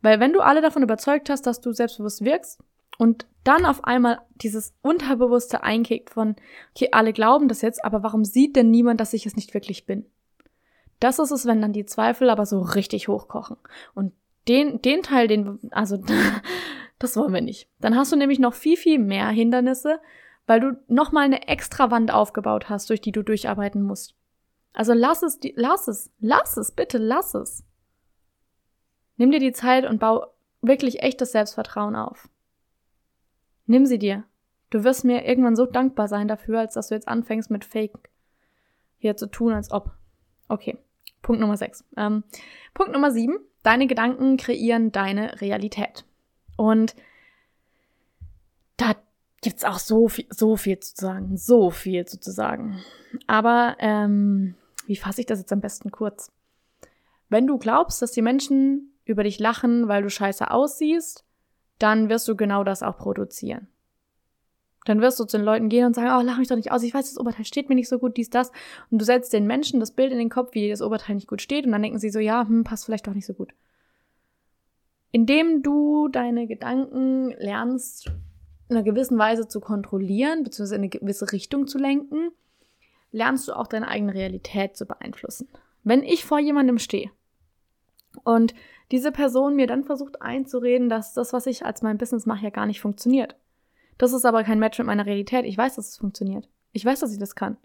Weil 0.00 0.20
wenn 0.20 0.32
du 0.32 0.40
alle 0.40 0.62
davon 0.62 0.82
überzeugt 0.82 1.28
hast, 1.28 1.42
dass 1.46 1.60
du 1.60 1.72
selbstbewusst 1.72 2.24
wirkst 2.24 2.60
und 2.98 3.26
dann 3.44 3.66
auf 3.66 3.84
einmal 3.84 4.20
dieses 4.36 4.74
Unterbewusste 4.82 5.62
einkickt 5.62 6.10
von, 6.10 6.36
okay, 6.74 6.88
alle 6.92 7.12
glauben 7.12 7.48
das 7.48 7.62
jetzt, 7.62 7.84
aber 7.84 8.02
warum 8.02 8.24
sieht 8.24 8.56
denn 8.56 8.70
niemand, 8.70 9.00
dass 9.00 9.12
ich 9.12 9.26
es 9.26 9.36
nicht 9.36 9.54
wirklich 9.54 9.86
bin? 9.86 10.06
Das 11.00 11.18
ist 11.18 11.30
es, 11.30 11.46
wenn 11.46 11.62
dann 11.62 11.72
die 11.72 11.86
Zweifel 11.86 12.28
aber 12.30 12.46
so 12.46 12.60
richtig 12.60 13.08
hochkochen. 13.08 13.56
Und 13.94 14.12
den, 14.48 14.82
den 14.82 15.02
Teil, 15.02 15.28
den, 15.28 15.58
also, 15.70 15.98
das 16.98 17.16
wollen 17.16 17.32
wir 17.32 17.40
nicht. 17.40 17.68
Dann 17.80 17.96
hast 17.96 18.12
du 18.12 18.16
nämlich 18.16 18.38
noch 18.38 18.54
viel, 18.54 18.76
viel 18.76 18.98
mehr 18.98 19.28
Hindernisse, 19.28 20.00
weil 20.48 20.60
du 20.60 20.82
nochmal 20.88 21.26
eine 21.26 21.46
extra 21.46 21.90
Wand 21.90 22.10
aufgebaut 22.10 22.70
hast, 22.70 22.88
durch 22.88 23.02
die 23.02 23.12
du 23.12 23.22
durcharbeiten 23.22 23.82
musst. 23.82 24.16
Also 24.72 24.94
lass 24.94 25.22
es, 25.22 25.38
lass 25.56 25.88
es, 25.88 26.10
lass 26.20 26.56
es, 26.56 26.72
bitte 26.72 26.96
lass 26.96 27.34
es. 27.34 27.64
Nimm 29.18 29.30
dir 29.30 29.40
die 29.40 29.52
Zeit 29.52 29.84
und 29.84 29.98
bau 29.98 30.26
wirklich 30.62 31.02
echtes 31.02 31.32
Selbstvertrauen 31.32 31.94
auf. 31.94 32.30
Nimm 33.66 33.84
sie 33.84 33.98
dir. 33.98 34.24
Du 34.70 34.84
wirst 34.84 35.04
mir 35.04 35.26
irgendwann 35.26 35.54
so 35.54 35.66
dankbar 35.66 36.08
sein 36.08 36.28
dafür, 36.28 36.60
als 36.60 36.74
dass 36.74 36.88
du 36.88 36.94
jetzt 36.94 37.08
anfängst 37.08 37.50
mit 37.50 37.66
Fake 37.66 38.08
hier 38.96 39.16
zu 39.18 39.26
tun, 39.26 39.52
als 39.52 39.70
ob. 39.70 39.90
Okay. 40.48 40.78
Punkt 41.20 41.42
Nummer 41.42 41.58
6. 41.58 41.84
Ähm, 41.98 42.24
Punkt 42.72 42.92
Nummer 42.92 43.10
7. 43.10 43.38
Deine 43.62 43.86
Gedanken 43.86 44.38
kreieren 44.38 44.92
deine 44.92 45.42
Realität. 45.42 46.06
Und 46.56 46.96
da 48.78 48.94
gibt's 49.42 49.64
auch 49.64 49.78
so 49.78 50.08
viel, 50.08 50.26
so 50.30 50.56
viel 50.56 50.78
zu 50.80 50.94
sagen, 50.96 51.36
so 51.36 51.70
viel 51.70 52.04
zu 52.06 52.30
sagen. 52.30 52.80
Aber 53.26 53.76
ähm, 53.78 54.54
wie 54.86 54.96
fasse 54.96 55.20
ich 55.20 55.26
das 55.26 55.38
jetzt 55.38 55.52
am 55.52 55.60
besten 55.60 55.90
kurz? 55.90 56.32
Wenn 57.28 57.46
du 57.46 57.58
glaubst, 57.58 58.02
dass 58.02 58.12
die 58.12 58.22
Menschen 58.22 58.94
über 59.04 59.22
dich 59.22 59.38
lachen, 59.38 59.88
weil 59.88 60.02
du 60.02 60.10
scheiße 60.10 60.50
aussiehst, 60.50 61.24
dann 61.78 62.08
wirst 62.08 62.26
du 62.26 62.36
genau 62.36 62.64
das 62.64 62.82
auch 62.82 62.96
produzieren. 62.96 63.68
Dann 64.84 65.00
wirst 65.00 65.20
du 65.20 65.24
zu 65.24 65.36
den 65.36 65.44
Leuten 65.44 65.68
gehen 65.68 65.86
und 65.86 65.94
sagen, 65.94 66.08
oh, 66.08 66.26
lach 66.26 66.38
mich 66.38 66.48
doch 66.48 66.56
nicht 66.56 66.72
aus, 66.72 66.82
ich 66.82 66.94
weiß, 66.94 67.10
das 67.10 67.20
Oberteil 67.20 67.44
steht 67.44 67.68
mir 67.68 67.74
nicht 67.74 67.88
so 67.88 67.98
gut, 67.98 68.16
dies, 68.16 68.30
das. 68.30 68.50
Und 68.90 68.98
du 68.98 69.04
setzt 69.04 69.32
den 69.32 69.46
Menschen 69.46 69.80
das 69.80 69.90
Bild 69.90 70.12
in 70.12 70.18
den 70.18 70.30
Kopf, 70.30 70.54
wie 70.54 70.70
das 70.70 70.80
Oberteil 70.80 71.14
nicht 71.14 71.28
gut 71.28 71.42
steht, 71.42 71.66
und 71.66 71.72
dann 71.72 71.82
denken 71.82 71.98
sie 71.98 72.10
so, 72.10 72.18
ja, 72.18 72.46
hm, 72.46 72.64
passt 72.64 72.86
vielleicht 72.86 73.06
doch 73.06 73.12
nicht 73.12 73.26
so 73.26 73.34
gut. 73.34 73.52
Indem 75.10 75.62
du 75.62 76.08
deine 76.08 76.46
Gedanken 76.46 77.32
lernst, 77.38 78.10
in 78.68 78.76
einer 78.76 78.84
gewissen 78.84 79.18
Weise 79.18 79.48
zu 79.48 79.60
kontrollieren, 79.60 80.44
beziehungsweise 80.44 80.76
in 80.76 80.82
eine 80.82 80.88
gewisse 80.90 81.32
Richtung 81.32 81.66
zu 81.66 81.78
lenken, 81.78 82.30
lernst 83.10 83.48
du 83.48 83.54
auch 83.54 83.66
deine 83.66 83.88
eigene 83.88 84.14
Realität 84.14 84.76
zu 84.76 84.86
beeinflussen. 84.86 85.48
Wenn 85.84 86.02
ich 86.02 86.24
vor 86.24 86.38
jemandem 86.38 86.78
stehe 86.78 87.10
und 88.24 88.54
diese 88.90 89.12
Person 89.12 89.56
mir 89.56 89.66
dann 89.66 89.84
versucht 89.84 90.20
einzureden, 90.22 90.88
dass 90.88 91.14
das, 91.14 91.32
was 91.32 91.46
ich 91.46 91.64
als 91.64 91.82
mein 91.82 91.98
Business 91.98 92.26
mache, 92.26 92.44
ja 92.44 92.50
gar 92.50 92.66
nicht 92.66 92.80
funktioniert, 92.80 93.36
das 93.96 94.12
ist 94.12 94.24
aber 94.24 94.44
kein 94.44 94.58
Match 94.58 94.78
mit 94.78 94.86
meiner 94.86 95.06
Realität. 95.06 95.44
Ich 95.44 95.58
weiß, 95.58 95.76
dass 95.76 95.88
es 95.88 95.98
funktioniert. 95.98 96.48
Ich 96.72 96.84
weiß, 96.84 97.00
dass 97.00 97.12
ich 97.12 97.18
das 97.18 97.34
kann. 97.34 97.56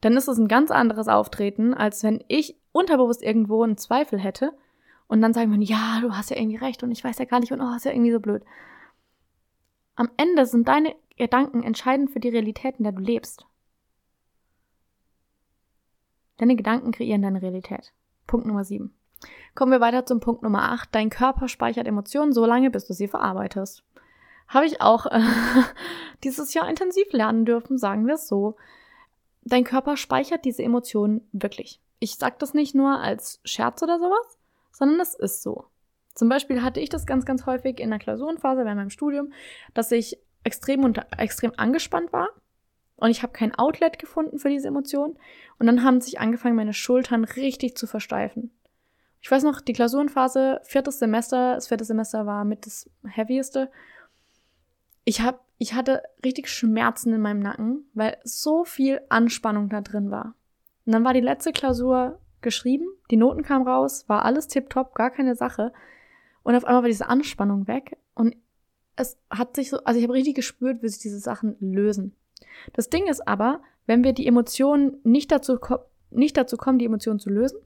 Dann 0.00 0.16
ist 0.16 0.28
es 0.28 0.38
ein 0.38 0.48
ganz 0.48 0.70
anderes 0.70 1.08
Auftreten, 1.08 1.74
als 1.74 2.02
wenn 2.04 2.22
ich 2.28 2.56
unterbewusst 2.72 3.22
irgendwo 3.22 3.62
einen 3.62 3.78
Zweifel 3.78 4.18
hätte 4.18 4.52
und 5.08 5.22
dann 5.22 5.32
sagen 5.32 5.50
wir, 5.50 5.60
ja, 5.64 6.00
du 6.02 6.14
hast 6.14 6.30
ja 6.30 6.36
irgendwie 6.36 6.56
recht 6.56 6.82
und 6.82 6.90
ich 6.90 7.02
weiß 7.02 7.18
ja 7.18 7.24
gar 7.24 7.40
nicht 7.40 7.52
und 7.52 7.60
oh, 7.60 7.74
ist 7.74 7.84
ja 7.84 7.92
irgendwie 7.92 8.12
so 8.12 8.20
blöd. 8.20 8.42
Am 9.96 10.10
Ende 10.16 10.46
sind 10.46 10.68
deine 10.68 10.94
Gedanken 11.16 11.62
entscheidend 11.62 12.10
für 12.10 12.20
die 12.20 12.28
Realität, 12.28 12.76
in 12.78 12.84
der 12.84 12.92
du 12.92 13.00
lebst. 13.00 13.46
Deine 16.38 16.56
Gedanken 16.56 16.92
kreieren 16.92 17.22
deine 17.22 17.42
Realität. 17.42 17.92
Punkt 18.26 18.46
Nummer 18.46 18.64
7. 18.64 18.92
Kommen 19.54 19.72
wir 19.72 19.80
weiter 19.80 20.04
zum 20.04 20.20
Punkt 20.20 20.42
Nummer 20.42 20.72
8. 20.72 20.88
Dein 20.92 21.10
Körper 21.10 21.48
speichert 21.48 21.86
Emotionen 21.86 22.32
so 22.32 22.44
lange, 22.44 22.70
bis 22.70 22.86
du 22.86 22.92
sie 22.92 23.08
verarbeitest 23.08 23.84
habe 24.48 24.66
ich 24.66 24.80
auch 24.80 25.06
äh, 25.06 25.20
dieses 26.24 26.54
Jahr 26.54 26.68
intensiv 26.68 27.12
lernen 27.12 27.44
dürfen, 27.44 27.78
sagen 27.78 28.06
wir 28.06 28.14
es 28.14 28.28
so. 28.28 28.56
Dein 29.42 29.64
Körper 29.64 29.96
speichert 29.96 30.44
diese 30.44 30.62
Emotionen 30.62 31.28
wirklich. 31.32 31.80
Ich 31.98 32.16
sage 32.16 32.36
das 32.38 32.54
nicht 32.54 32.74
nur 32.74 32.98
als 32.98 33.40
Scherz 33.44 33.82
oder 33.82 33.98
sowas, 33.98 34.38
sondern 34.72 35.00
es 35.00 35.14
ist 35.14 35.42
so. 35.42 35.66
Zum 36.14 36.28
Beispiel 36.28 36.62
hatte 36.62 36.80
ich 36.80 36.88
das 36.88 37.06
ganz, 37.06 37.24
ganz 37.24 37.46
häufig 37.46 37.80
in 37.80 37.90
der 37.90 37.98
Klausurenphase 37.98 38.64
bei 38.64 38.74
meinem 38.74 38.90
Studium, 38.90 39.32
dass 39.74 39.90
ich 39.92 40.18
extrem, 40.44 40.84
unter, 40.84 41.06
extrem 41.18 41.52
angespannt 41.56 42.12
war 42.12 42.28
und 42.96 43.10
ich 43.10 43.22
habe 43.22 43.32
kein 43.32 43.54
Outlet 43.54 43.98
gefunden 43.98 44.38
für 44.38 44.48
diese 44.48 44.68
Emotionen. 44.68 45.18
Und 45.58 45.66
dann 45.66 45.82
haben 45.82 46.00
sich 46.00 46.20
angefangen, 46.20 46.56
meine 46.56 46.72
Schultern 46.72 47.24
richtig 47.24 47.76
zu 47.76 47.86
versteifen. 47.86 48.50
Ich 49.20 49.30
weiß 49.30 49.42
noch, 49.42 49.60
die 49.60 49.72
Klausurenphase, 49.72 50.60
viertes 50.64 50.98
Semester, 50.98 51.54
das 51.54 51.68
vierte 51.68 51.84
Semester 51.84 52.26
war 52.26 52.44
mit 52.44 52.66
das 52.66 52.88
heavieste 53.08 53.70
ich 55.04 55.20
hab, 55.20 55.44
ich 55.58 55.74
hatte 55.74 56.02
richtig 56.24 56.48
Schmerzen 56.48 57.12
in 57.12 57.20
meinem 57.20 57.40
Nacken, 57.40 57.88
weil 57.94 58.16
so 58.24 58.64
viel 58.64 59.00
Anspannung 59.08 59.68
da 59.68 59.80
drin 59.80 60.10
war. 60.10 60.34
Und 60.86 60.92
dann 60.92 61.04
war 61.04 61.14
die 61.14 61.20
letzte 61.20 61.52
Klausur 61.52 62.20
geschrieben, 62.40 62.86
die 63.10 63.16
Noten 63.16 63.42
kamen 63.42 63.66
raus, 63.66 64.04
war 64.08 64.24
alles 64.24 64.48
tipptopp, 64.48 64.94
gar 64.94 65.10
keine 65.10 65.34
Sache. 65.34 65.72
Und 66.44 66.54
auf 66.54 66.64
einmal 66.64 66.82
war 66.82 66.88
diese 66.88 67.08
Anspannung 67.08 67.66
weg 67.66 67.96
und 68.14 68.36
es 68.96 69.18
hat 69.28 69.56
sich 69.56 69.70
so, 69.70 69.78
also 69.78 69.98
ich 69.98 70.04
habe 70.04 70.14
richtig 70.14 70.36
gespürt, 70.36 70.82
wie 70.82 70.88
sich 70.88 71.00
diese 71.00 71.18
Sachen 71.18 71.56
lösen. 71.58 72.14
Das 72.72 72.90
Ding 72.90 73.08
ist 73.08 73.26
aber, 73.26 73.60
wenn 73.86 74.04
wir 74.04 74.12
die 74.12 74.26
Emotionen 74.26 74.98
nicht 75.02 75.32
dazu, 75.32 75.58
nicht 76.10 76.36
dazu 76.36 76.56
kommen, 76.56 76.78
die 76.78 76.84
Emotionen 76.84 77.18
zu 77.18 77.30
lösen, 77.30 77.58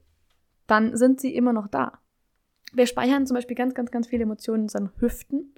dann 0.67 0.97
sind 0.97 1.21
sie 1.21 1.35
immer 1.35 1.53
noch 1.53 1.69
da. 1.69 1.99
Wir 2.73 2.87
speichern 2.87 3.27
zum 3.27 3.35
Beispiel 3.35 3.57
ganz, 3.57 3.75
ganz, 3.75 3.91
ganz 3.91 4.07
viele 4.07 4.23
Emotionen 4.23 4.61
in 4.61 4.65
unseren 4.65 4.91
Hüften 4.99 5.53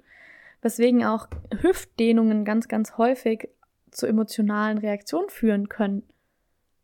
weswegen 0.61 1.03
auch 1.03 1.27
Hüftdehnungen 1.61 2.45
ganz, 2.45 2.67
ganz 2.67 2.97
häufig 2.97 3.49
zu 3.89 4.07
emotionalen 4.07 4.77
Reaktionen 4.77 5.29
führen 5.29 5.69
können. 5.69 6.03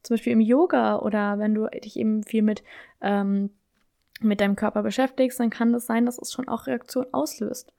Zum 0.04 0.16
Beispiel 0.16 0.34
im 0.34 0.42
Yoga 0.42 1.00
oder 1.00 1.40
wenn 1.40 1.54
du 1.54 1.68
dich 1.68 1.98
eben 1.98 2.24
viel 2.24 2.42
mit, 2.42 2.64
ähm, 3.02 3.52
mit 4.22 4.42
deinem 4.42 4.56
Körper 4.56 4.84
beschäftigst, 4.84 5.40
dann 5.40 5.50
kann 5.50 5.74
das 5.74 5.86
sein, 5.86 6.06
dass 6.06 6.18
es 6.18 6.32
schon 6.32 6.48
auch 6.48 6.68
Reaktionen 6.68 7.14
auslöst. 7.14 7.74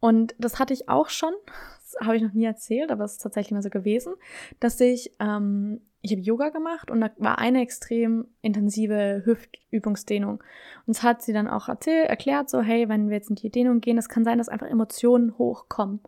Und 0.00 0.34
das 0.38 0.58
hatte 0.58 0.74
ich 0.74 0.88
auch 0.88 1.08
schon, 1.08 1.32
das 1.46 1.96
habe 2.04 2.16
ich 2.16 2.22
noch 2.22 2.32
nie 2.32 2.44
erzählt, 2.44 2.90
aber 2.90 3.04
es 3.04 3.12
ist 3.12 3.22
tatsächlich 3.22 3.52
mal 3.52 3.62
so 3.62 3.70
gewesen, 3.70 4.14
dass 4.58 4.80
ich 4.80 5.12
ähm, 5.20 5.80
ich 6.02 6.10
habe 6.10 6.20
Yoga 6.20 6.48
gemacht 6.48 6.90
und 6.90 7.00
da 7.00 7.10
war 7.18 7.38
eine 7.38 7.62
extrem 7.62 8.26
intensive 8.42 9.22
Hüftübungsdehnung. 9.24 10.42
Und 10.86 10.96
es 10.96 11.04
hat 11.04 11.22
sie 11.22 11.32
dann 11.32 11.46
auch 11.46 11.68
erzählt, 11.68 12.08
erklärt, 12.08 12.50
so, 12.50 12.60
hey, 12.60 12.88
wenn 12.88 13.08
wir 13.08 13.16
jetzt 13.16 13.30
in 13.30 13.36
die 13.36 13.50
Dehnung 13.50 13.80
gehen, 13.80 13.98
es 13.98 14.08
kann 14.08 14.24
sein, 14.24 14.38
dass 14.38 14.48
einfach 14.48 14.66
Emotionen 14.66 15.38
hochkommen. 15.38 16.00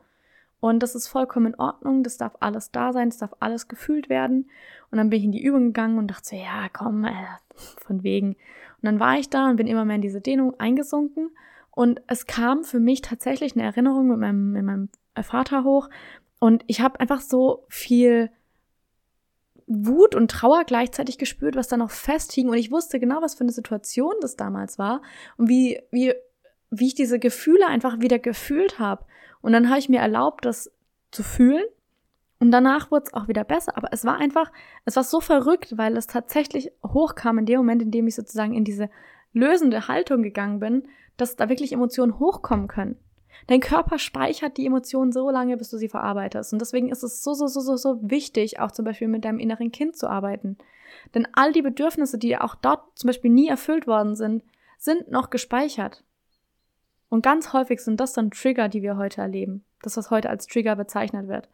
Und 0.58 0.82
das 0.82 0.96
ist 0.96 1.06
vollkommen 1.06 1.46
in 1.46 1.60
Ordnung, 1.60 2.02
das 2.02 2.16
darf 2.16 2.36
alles 2.40 2.72
da 2.72 2.92
sein, 2.92 3.10
das 3.10 3.18
darf 3.18 3.34
alles 3.38 3.68
gefühlt 3.68 4.08
werden. 4.08 4.50
Und 4.90 4.98
dann 4.98 5.10
bin 5.10 5.20
ich 5.20 5.24
in 5.26 5.32
die 5.32 5.44
Übung 5.44 5.66
gegangen 5.66 5.98
und 5.98 6.08
dachte 6.08 6.30
so, 6.30 6.36
ja, 6.36 6.68
komm, 6.72 7.04
äh, 7.04 7.12
von 7.54 8.02
wegen. 8.02 8.36
Und 8.84 8.90
dann 8.90 9.00
war 9.00 9.18
ich 9.18 9.30
da 9.30 9.48
und 9.48 9.56
bin 9.56 9.66
immer 9.66 9.86
mehr 9.86 9.96
in 9.96 10.02
diese 10.02 10.20
Dehnung 10.20 10.60
eingesunken. 10.60 11.30
Und 11.70 12.02
es 12.06 12.26
kam 12.26 12.64
für 12.64 12.80
mich 12.80 13.00
tatsächlich 13.00 13.54
eine 13.54 13.64
Erinnerung 13.64 14.08
mit 14.08 14.18
meinem, 14.18 14.52
mit 14.52 14.62
meinem 14.62 14.90
Vater 15.22 15.64
hoch. 15.64 15.88
Und 16.38 16.64
ich 16.66 16.82
habe 16.82 17.00
einfach 17.00 17.22
so 17.22 17.64
viel 17.70 18.30
Wut 19.66 20.14
und 20.14 20.30
Trauer 20.30 20.64
gleichzeitig 20.64 21.16
gespürt, 21.16 21.56
was 21.56 21.68
da 21.68 21.78
noch 21.78 21.90
festhing. 21.90 22.50
Und 22.50 22.58
ich 22.58 22.70
wusste 22.70 23.00
genau, 23.00 23.22
was 23.22 23.34
für 23.36 23.44
eine 23.44 23.52
Situation 23.52 24.12
das 24.20 24.36
damals 24.36 24.78
war 24.78 25.00
und 25.38 25.48
wie, 25.48 25.80
wie, 25.90 26.12
wie 26.68 26.88
ich 26.88 26.94
diese 26.94 27.18
Gefühle 27.18 27.66
einfach 27.66 28.00
wieder 28.00 28.18
gefühlt 28.18 28.78
habe. 28.78 29.06
Und 29.40 29.52
dann 29.52 29.70
habe 29.70 29.78
ich 29.78 29.88
mir 29.88 30.00
erlaubt, 30.00 30.44
das 30.44 30.70
zu 31.10 31.22
fühlen 31.22 31.64
Und 32.44 32.50
danach 32.50 32.90
wurde 32.90 33.06
es 33.06 33.14
auch 33.14 33.26
wieder 33.26 33.42
besser. 33.42 33.74
Aber 33.74 33.88
es 33.90 34.04
war 34.04 34.18
einfach, 34.18 34.52
es 34.84 34.96
war 34.96 35.02
so 35.02 35.22
verrückt, 35.22 35.78
weil 35.78 35.96
es 35.96 36.06
tatsächlich 36.06 36.70
hochkam 36.86 37.38
in 37.38 37.46
dem 37.46 37.56
Moment, 37.56 37.80
in 37.80 37.90
dem 37.90 38.06
ich 38.06 38.14
sozusagen 38.14 38.52
in 38.52 38.64
diese 38.64 38.90
lösende 39.32 39.88
Haltung 39.88 40.22
gegangen 40.22 40.60
bin, 40.60 40.86
dass 41.16 41.36
da 41.36 41.48
wirklich 41.48 41.72
Emotionen 41.72 42.18
hochkommen 42.18 42.68
können. 42.68 42.98
Dein 43.46 43.60
Körper 43.60 43.98
speichert 43.98 44.58
die 44.58 44.66
Emotionen 44.66 45.10
so 45.10 45.30
lange, 45.30 45.56
bis 45.56 45.70
du 45.70 45.78
sie 45.78 45.88
verarbeitest. 45.88 46.52
Und 46.52 46.58
deswegen 46.58 46.90
ist 46.90 47.02
es 47.02 47.22
so, 47.22 47.32
so, 47.32 47.46
so, 47.46 47.62
so, 47.62 47.76
so 47.76 47.98
wichtig, 48.02 48.60
auch 48.60 48.72
zum 48.72 48.84
Beispiel 48.84 49.08
mit 49.08 49.24
deinem 49.24 49.38
inneren 49.38 49.72
Kind 49.72 49.96
zu 49.96 50.06
arbeiten. 50.06 50.58
Denn 51.14 51.26
all 51.32 51.50
die 51.52 51.62
Bedürfnisse, 51.62 52.18
die 52.18 52.36
auch 52.36 52.56
dort 52.56 52.82
zum 52.94 53.08
Beispiel 53.08 53.30
nie 53.30 53.48
erfüllt 53.48 53.86
worden 53.86 54.16
sind, 54.16 54.44
sind 54.76 55.10
noch 55.10 55.30
gespeichert. 55.30 56.04
Und 57.08 57.22
ganz 57.22 57.54
häufig 57.54 57.80
sind 57.80 58.00
das 58.00 58.12
dann 58.12 58.30
Trigger, 58.30 58.68
die 58.68 58.82
wir 58.82 58.98
heute 58.98 59.22
erleben. 59.22 59.64
Das, 59.80 59.96
was 59.96 60.10
heute 60.10 60.28
als 60.28 60.46
Trigger 60.46 60.76
bezeichnet 60.76 61.26
wird. 61.26 61.48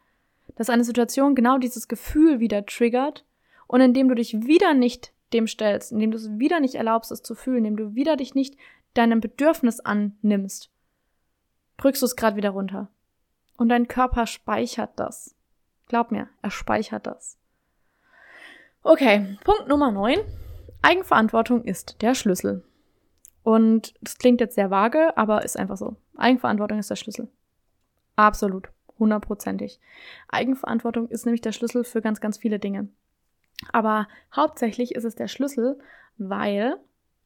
Dass 0.55 0.69
eine 0.69 0.83
Situation 0.83 1.35
genau 1.35 1.57
dieses 1.57 1.87
Gefühl 1.87 2.39
wieder 2.39 2.65
triggert 2.65 3.25
und 3.67 3.81
indem 3.81 4.09
du 4.09 4.15
dich 4.15 4.45
wieder 4.45 4.73
nicht 4.73 5.13
dem 5.33 5.47
stellst, 5.47 5.91
indem 5.91 6.11
du 6.11 6.17
es 6.17 6.37
wieder 6.39 6.59
nicht 6.59 6.75
erlaubst, 6.75 7.11
es 7.11 7.23
zu 7.23 7.35
fühlen, 7.35 7.65
indem 7.65 7.77
du 7.77 7.95
wieder 7.95 8.17
dich 8.17 8.35
nicht 8.35 8.57
deinem 8.93 9.21
Bedürfnis 9.21 9.79
annimmst, 9.79 10.69
drückst 11.77 12.01
du 12.01 12.05
es 12.05 12.15
gerade 12.15 12.35
wieder 12.35 12.49
runter. 12.49 12.89
Und 13.57 13.69
dein 13.69 13.87
Körper 13.87 14.27
speichert 14.27 14.91
das. 14.97 15.35
Glaub 15.87 16.11
mir, 16.11 16.29
er 16.41 16.51
speichert 16.51 17.07
das. 17.07 17.37
Okay, 18.83 19.37
Punkt 19.43 19.67
Nummer 19.67 19.91
9. 19.91 20.19
Eigenverantwortung 20.81 21.63
ist 21.63 22.01
der 22.01 22.15
Schlüssel. 22.15 22.63
Und 23.43 23.93
das 24.01 24.17
klingt 24.17 24.41
jetzt 24.41 24.55
sehr 24.55 24.71
vage, 24.71 25.15
aber 25.17 25.43
ist 25.43 25.57
einfach 25.57 25.77
so. 25.77 25.95
Eigenverantwortung 26.17 26.79
ist 26.79 26.89
der 26.89 26.95
Schlüssel. 26.95 27.27
Absolut. 28.15 28.69
Hundertprozentig. 29.01 29.79
Eigenverantwortung 30.27 31.07
ist 31.07 31.25
nämlich 31.25 31.41
der 31.41 31.53
Schlüssel 31.53 31.83
für 31.83 32.01
ganz, 32.01 32.21
ganz 32.21 32.37
viele 32.37 32.59
Dinge. 32.59 32.87
Aber 33.73 34.07
hauptsächlich 34.35 34.93
ist 34.93 35.05
es 35.05 35.15
der 35.15 35.27
Schlüssel, 35.27 35.79
weil, 36.19 36.77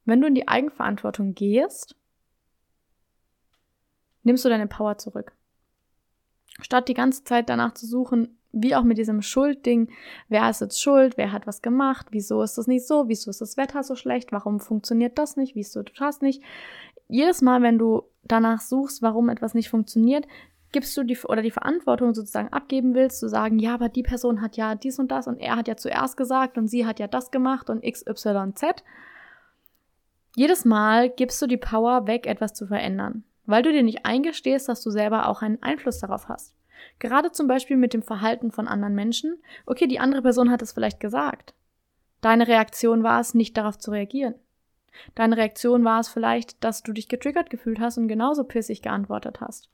wenn 0.06 0.22
du 0.22 0.26
in 0.26 0.34
die 0.34 0.48
Eigenverantwortung 0.48 1.34
gehst, 1.34 1.94
nimmst 4.22 4.42
du 4.42 4.48
deine 4.48 4.66
Power 4.66 4.96
zurück. 4.96 5.32
Statt 6.62 6.88
die 6.88 6.94
ganze 6.94 7.24
Zeit 7.24 7.50
danach 7.50 7.74
zu 7.74 7.84
suchen, 7.84 8.38
wie 8.52 8.74
auch 8.74 8.84
mit 8.84 8.96
diesem 8.96 9.20
Schuldding, 9.20 9.90
wer 10.30 10.48
ist 10.48 10.62
jetzt 10.62 10.80
schuld, 10.80 11.18
wer 11.18 11.30
hat 11.30 11.46
was 11.46 11.60
gemacht, 11.60 12.06
wieso 12.10 12.42
ist 12.42 12.56
das 12.56 12.66
nicht 12.66 12.86
so, 12.86 13.08
wieso 13.08 13.28
ist 13.28 13.42
das 13.42 13.58
Wetter 13.58 13.82
so 13.82 13.96
schlecht, 13.96 14.32
warum 14.32 14.60
funktioniert 14.60 15.18
das 15.18 15.36
nicht, 15.36 15.54
wieso 15.54 15.82
du 15.82 15.92
das 15.92 16.22
nicht. 16.22 16.42
Jedes 17.06 17.42
Mal, 17.42 17.60
wenn 17.60 17.76
du 17.76 18.04
danach 18.24 18.62
suchst, 18.62 19.02
warum 19.02 19.28
etwas 19.28 19.52
nicht 19.52 19.68
funktioniert, 19.68 20.26
gibst 20.76 20.94
du 20.94 21.04
die 21.04 21.16
oder 21.20 21.40
die 21.40 21.50
Verantwortung 21.50 22.12
sozusagen 22.12 22.52
abgeben 22.52 22.94
willst, 22.94 23.20
zu 23.20 23.30
sagen, 23.30 23.58
ja, 23.58 23.72
aber 23.72 23.88
die 23.88 24.02
Person 24.02 24.42
hat 24.42 24.58
ja 24.58 24.74
dies 24.74 24.98
und 24.98 25.10
das 25.10 25.26
und 25.26 25.38
er 25.38 25.56
hat 25.56 25.68
ja 25.68 25.76
zuerst 25.78 26.18
gesagt 26.18 26.58
und 26.58 26.68
sie 26.68 26.84
hat 26.84 26.98
ja 26.98 27.06
das 27.06 27.30
gemacht 27.30 27.70
und 27.70 27.82
x, 27.82 28.04
y, 28.06 28.54
z. 28.54 28.84
Jedes 30.34 30.66
Mal 30.66 31.08
gibst 31.08 31.40
du 31.40 31.46
die 31.46 31.56
Power 31.56 32.06
weg, 32.06 32.26
etwas 32.26 32.52
zu 32.52 32.66
verändern, 32.66 33.24
weil 33.46 33.62
du 33.62 33.72
dir 33.72 33.82
nicht 33.82 34.04
eingestehst, 34.04 34.68
dass 34.68 34.82
du 34.82 34.90
selber 34.90 35.30
auch 35.30 35.40
einen 35.40 35.62
Einfluss 35.62 35.98
darauf 35.98 36.28
hast. 36.28 36.54
Gerade 36.98 37.32
zum 37.32 37.48
Beispiel 37.48 37.78
mit 37.78 37.94
dem 37.94 38.02
Verhalten 38.02 38.50
von 38.50 38.68
anderen 38.68 38.94
Menschen. 38.94 39.42
Okay, 39.64 39.86
die 39.86 39.98
andere 39.98 40.20
Person 40.20 40.50
hat 40.50 40.60
es 40.60 40.72
vielleicht 40.72 41.00
gesagt. 41.00 41.54
Deine 42.20 42.48
Reaktion 42.48 43.02
war 43.02 43.18
es, 43.18 43.32
nicht 43.32 43.56
darauf 43.56 43.78
zu 43.78 43.92
reagieren. 43.92 44.34
Deine 45.14 45.38
Reaktion 45.38 45.86
war 45.86 46.00
es 46.00 46.10
vielleicht, 46.10 46.62
dass 46.62 46.82
du 46.82 46.92
dich 46.92 47.08
getriggert 47.08 47.48
gefühlt 47.48 47.80
hast 47.80 47.96
und 47.96 48.08
genauso 48.08 48.44
pissig 48.44 48.82
geantwortet 48.82 49.40
hast. 49.40 49.70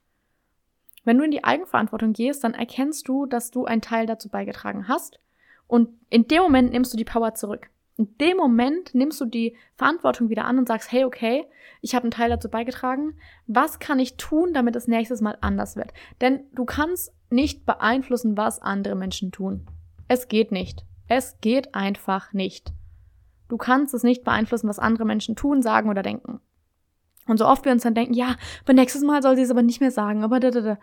Wenn 1.03 1.17
du 1.17 1.23
in 1.23 1.31
die 1.31 1.43
Eigenverantwortung 1.43 2.13
gehst, 2.13 2.43
dann 2.43 2.53
erkennst 2.53 3.07
du, 3.07 3.25
dass 3.25 3.51
du 3.51 3.65
einen 3.65 3.81
Teil 3.81 4.05
dazu 4.05 4.29
beigetragen 4.29 4.87
hast 4.87 5.19
und 5.67 5.89
in 6.09 6.27
dem 6.27 6.43
Moment 6.43 6.71
nimmst 6.71 6.93
du 6.93 6.97
die 6.97 7.05
Power 7.05 7.33
zurück. 7.33 7.69
In 7.95 8.17
dem 8.17 8.37
Moment 8.37 8.95
nimmst 8.95 9.21
du 9.21 9.25
die 9.25 9.55
Verantwortung 9.75 10.29
wieder 10.29 10.45
an 10.45 10.57
und 10.57 10.67
sagst, 10.67 10.91
hey, 10.91 11.03
okay, 11.03 11.45
ich 11.81 11.93
habe 11.93 12.03
einen 12.03 12.11
Teil 12.11 12.29
dazu 12.29 12.49
beigetragen. 12.49 13.15
Was 13.45 13.77
kann 13.79 13.99
ich 13.99 14.17
tun, 14.17 14.53
damit 14.53 14.75
es 14.75 14.87
nächstes 14.87 15.21
Mal 15.21 15.37
anders 15.41 15.75
wird? 15.75 15.93
Denn 16.19 16.41
du 16.53 16.65
kannst 16.65 17.13
nicht 17.29 17.65
beeinflussen, 17.65 18.35
was 18.35 18.61
andere 18.61 18.95
Menschen 18.95 19.31
tun. 19.31 19.67
Es 20.07 20.27
geht 20.27 20.51
nicht. 20.51 20.85
Es 21.07 21.39
geht 21.41 21.75
einfach 21.75 22.33
nicht. 22.33 22.73
Du 23.47 23.57
kannst 23.57 23.93
es 23.93 24.03
nicht 24.03 24.23
beeinflussen, 24.23 24.69
was 24.69 24.79
andere 24.79 25.05
Menschen 25.05 25.35
tun, 25.35 25.61
sagen 25.61 25.89
oder 25.89 26.01
denken. 26.01 26.39
Und 27.27 27.37
so 27.37 27.45
oft 27.45 27.65
wir 27.65 27.71
uns 27.71 27.83
dann 27.83 27.95
denken, 27.95 28.13
ja, 28.13 28.35
beim 28.65 28.75
nächstes 28.75 29.01
Mal 29.03 29.21
soll 29.21 29.35
sie 29.35 29.43
es 29.43 29.51
aber 29.51 29.61
nicht 29.61 29.81
mehr 29.81 29.91
sagen, 29.91 30.23
aber 30.23 30.39
da, 30.39 30.51
da, 30.51 30.61
da. 30.61 30.79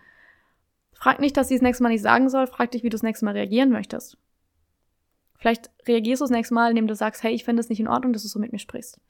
Frag 0.93 1.21
nicht, 1.21 1.37
dass 1.37 1.49
sie 1.49 1.55
es 1.55 1.63
nächstes 1.63 1.83
Mal 1.83 1.91
nicht 1.91 2.03
sagen 2.03 2.29
soll, 2.29 2.47
frag 2.47 2.71
dich, 2.71 2.83
wie 2.83 2.89
du 2.89 2.95
das 2.95 3.03
nächste 3.03 3.25
Mal 3.25 3.33
reagieren 3.33 3.71
möchtest. 3.71 4.19
Vielleicht 5.39 5.71
reagierst 5.87 6.21
du 6.21 6.25
das 6.25 6.31
nächste 6.31 6.55
Mal, 6.55 6.71
indem 6.71 6.87
du 6.87 6.95
sagst, 6.95 7.23
hey, 7.23 7.33
ich 7.33 7.45
finde 7.45 7.61
es 7.61 7.71
nicht 7.71 7.81
in 7.81 7.89
Ordnung, 7.89 8.13
dass 8.13 8.23
du 8.23 8.29
so 8.29 8.39
mit 8.39 8.53
mir 8.53 8.59
sprichst. 8.59 9.01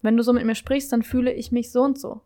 Wenn 0.00 0.16
du 0.16 0.22
so 0.22 0.32
mit 0.32 0.44
mir 0.44 0.54
sprichst, 0.54 0.92
dann 0.92 1.02
fühle 1.02 1.32
ich 1.32 1.50
mich 1.50 1.72
so 1.72 1.82
und 1.82 1.98
so. 1.98 2.22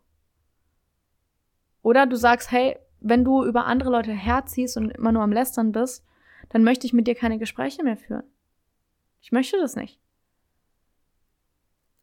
Oder 1.81 2.05
du 2.05 2.15
sagst, 2.15 2.51
hey, 2.51 2.77
wenn 2.99 3.25
du 3.25 3.43
über 3.43 3.65
andere 3.65 3.89
Leute 3.89 4.11
herziehst 4.11 4.77
und 4.77 4.91
immer 4.91 5.11
nur 5.11 5.23
am 5.23 5.31
Lästern 5.31 5.71
bist, 5.71 6.05
dann 6.49 6.63
möchte 6.63 6.85
ich 6.85 6.93
mit 6.93 7.07
dir 7.07 7.15
keine 7.15 7.39
Gespräche 7.39 7.83
mehr 7.83 7.97
führen. 7.97 8.23
Ich 9.21 9.31
möchte 9.31 9.57
das 9.57 9.75
nicht. 9.75 9.99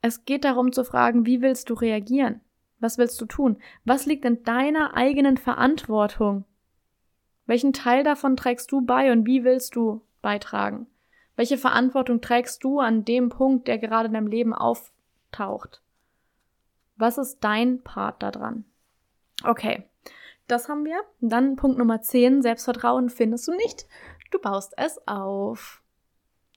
Es 0.03 0.25
geht 0.25 0.45
darum 0.45 0.73
zu 0.73 0.85
fragen, 0.85 1.27
wie 1.27 1.43
willst 1.43 1.71
du 1.71 1.75
reagieren? 1.75 2.41
Was 2.79 2.97
willst 2.97 3.21
du 3.21 3.27
tun? 3.27 3.59
Was 3.85 4.07
liegt 4.07 4.25
in 4.25 4.43
deiner 4.43 4.97
eigenen 4.97 5.37
Verantwortung? 5.37 6.45
Welchen 7.47 7.73
Teil 7.73 8.05
davon 8.05 8.37
trägst 8.37 8.73
du 8.73 8.81
bei 8.81 9.13
und 9.13 9.27
wie 9.27 9.45
willst 9.45 9.77
du 9.77 10.03
beitragen? 10.23 10.87
Welche 11.37 11.59
Verantwortung 11.59 12.21
trägst 12.21 12.65
du 12.65 12.81
an 12.81 13.05
dem 13.05 13.29
Punkt, 13.29 13.69
der 13.69 13.79
gerade 13.79 14.09
in 14.09 14.15
deinem 14.15 14.27
Leben 14.27 14.55
auftaucht? 14.55 15.83
Was 16.97 17.19
ist 17.19 17.41
dein 17.41 17.83
Part 17.83 18.23
daran? 18.23 18.65
Okay, 19.45 19.89
das 20.47 20.69
haben 20.69 20.85
wir. 20.85 21.03
Dann 21.21 21.57
Punkt 21.57 21.79
Nummer 21.79 22.03
10, 22.03 22.43
Selbstvertrauen 22.43 23.09
findest 23.09 23.49
du 23.49 23.53
nicht. 23.53 23.87
Du 24.31 24.39
baust 24.39 24.75
es 24.77 25.01
auf. 25.07 25.80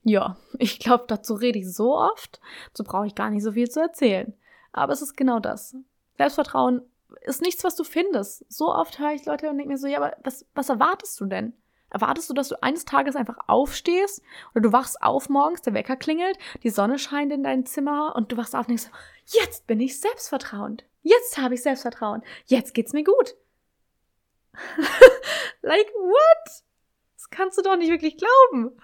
Ja, 0.04 0.36
ich 0.58 0.78
glaube, 0.78 1.04
dazu 1.08 1.34
rede 1.34 1.58
ich 1.58 1.72
so 1.72 1.96
oft, 1.96 2.40
so 2.72 2.84
brauche 2.84 3.06
ich 3.06 3.14
gar 3.14 3.30
nicht 3.30 3.42
so 3.42 3.52
viel 3.52 3.68
zu 3.68 3.80
erzählen. 3.80 4.34
Aber 4.72 4.92
es 4.92 5.02
ist 5.02 5.16
genau 5.16 5.40
das. 5.40 5.76
Selbstvertrauen 6.16 6.82
ist 7.22 7.42
nichts, 7.42 7.64
was 7.64 7.76
du 7.76 7.84
findest. 7.84 8.44
So 8.52 8.72
oft 8.72 8.98
höre 8.98 9.12
ich 9.12 9.24
Leute 9.24 9.48
und 9.48 9.56
denke 9.56 9.72
mir 9.72 9.78
so, 9.78 9.86
ja, 9.86 9.98
aber 9.98 10.16
was, 10.22 10.46
was 10.54 10.68
erwartest 10.68 11.20
du 11.20 11.26
denn? 11.26 11.54
Erwartest 11.90 12.28
du, 12.28 12.34
dass 12.34 12.48
du 12.48 12.60
eines 12.60 12.84
Tages 12.84 13.14
einfach 13.14 13.38
aufstehst 13.46 14.20
oder 14.52 14.62
du 14.62 14.72
wachst 14.72 15.00
auf 15.00 15.28
morgens, 15.28 15.62
der 15.62 15.74
Wecker 15.74 15.94
klingelt, 15.94 16.36
die 16.64 16.70
Sonne 16.70 16.98
scheint 16.98 17.32
in 17.32 17.44
dein 17.44 17.66
Zimmer 17.66 18.14
und 18.16 18.32
du 18.32 18.36
wachst 18.36 18.56
auf 18.56 18.62
und 18.62 18.70
denkst, 18.70 18.90
jetzt 19.26 19.68
bin 19.68 19.78
ich 19.78 20.00
selbstvertrauend. 20.00 20.84
Jetzt 21.02 21.38
habe 21.38 21.54
ich 21.54 21.62
Selbstvertrauen. 21.62 22.22
Jetzt 22.46 22.74
geht's 22.74 22.94
mir 22.94 23.04
gut. 23.04 23.36
like 25.62 25.86
what? 25.94 26.64
Das 27.16 27.30
kannst 27.30 27.58
du 27.58 27.62
doch 27.62 27.76
nicht 27.76 27.90
wirklich 27.90 28.16
glauben. 28.16 28.76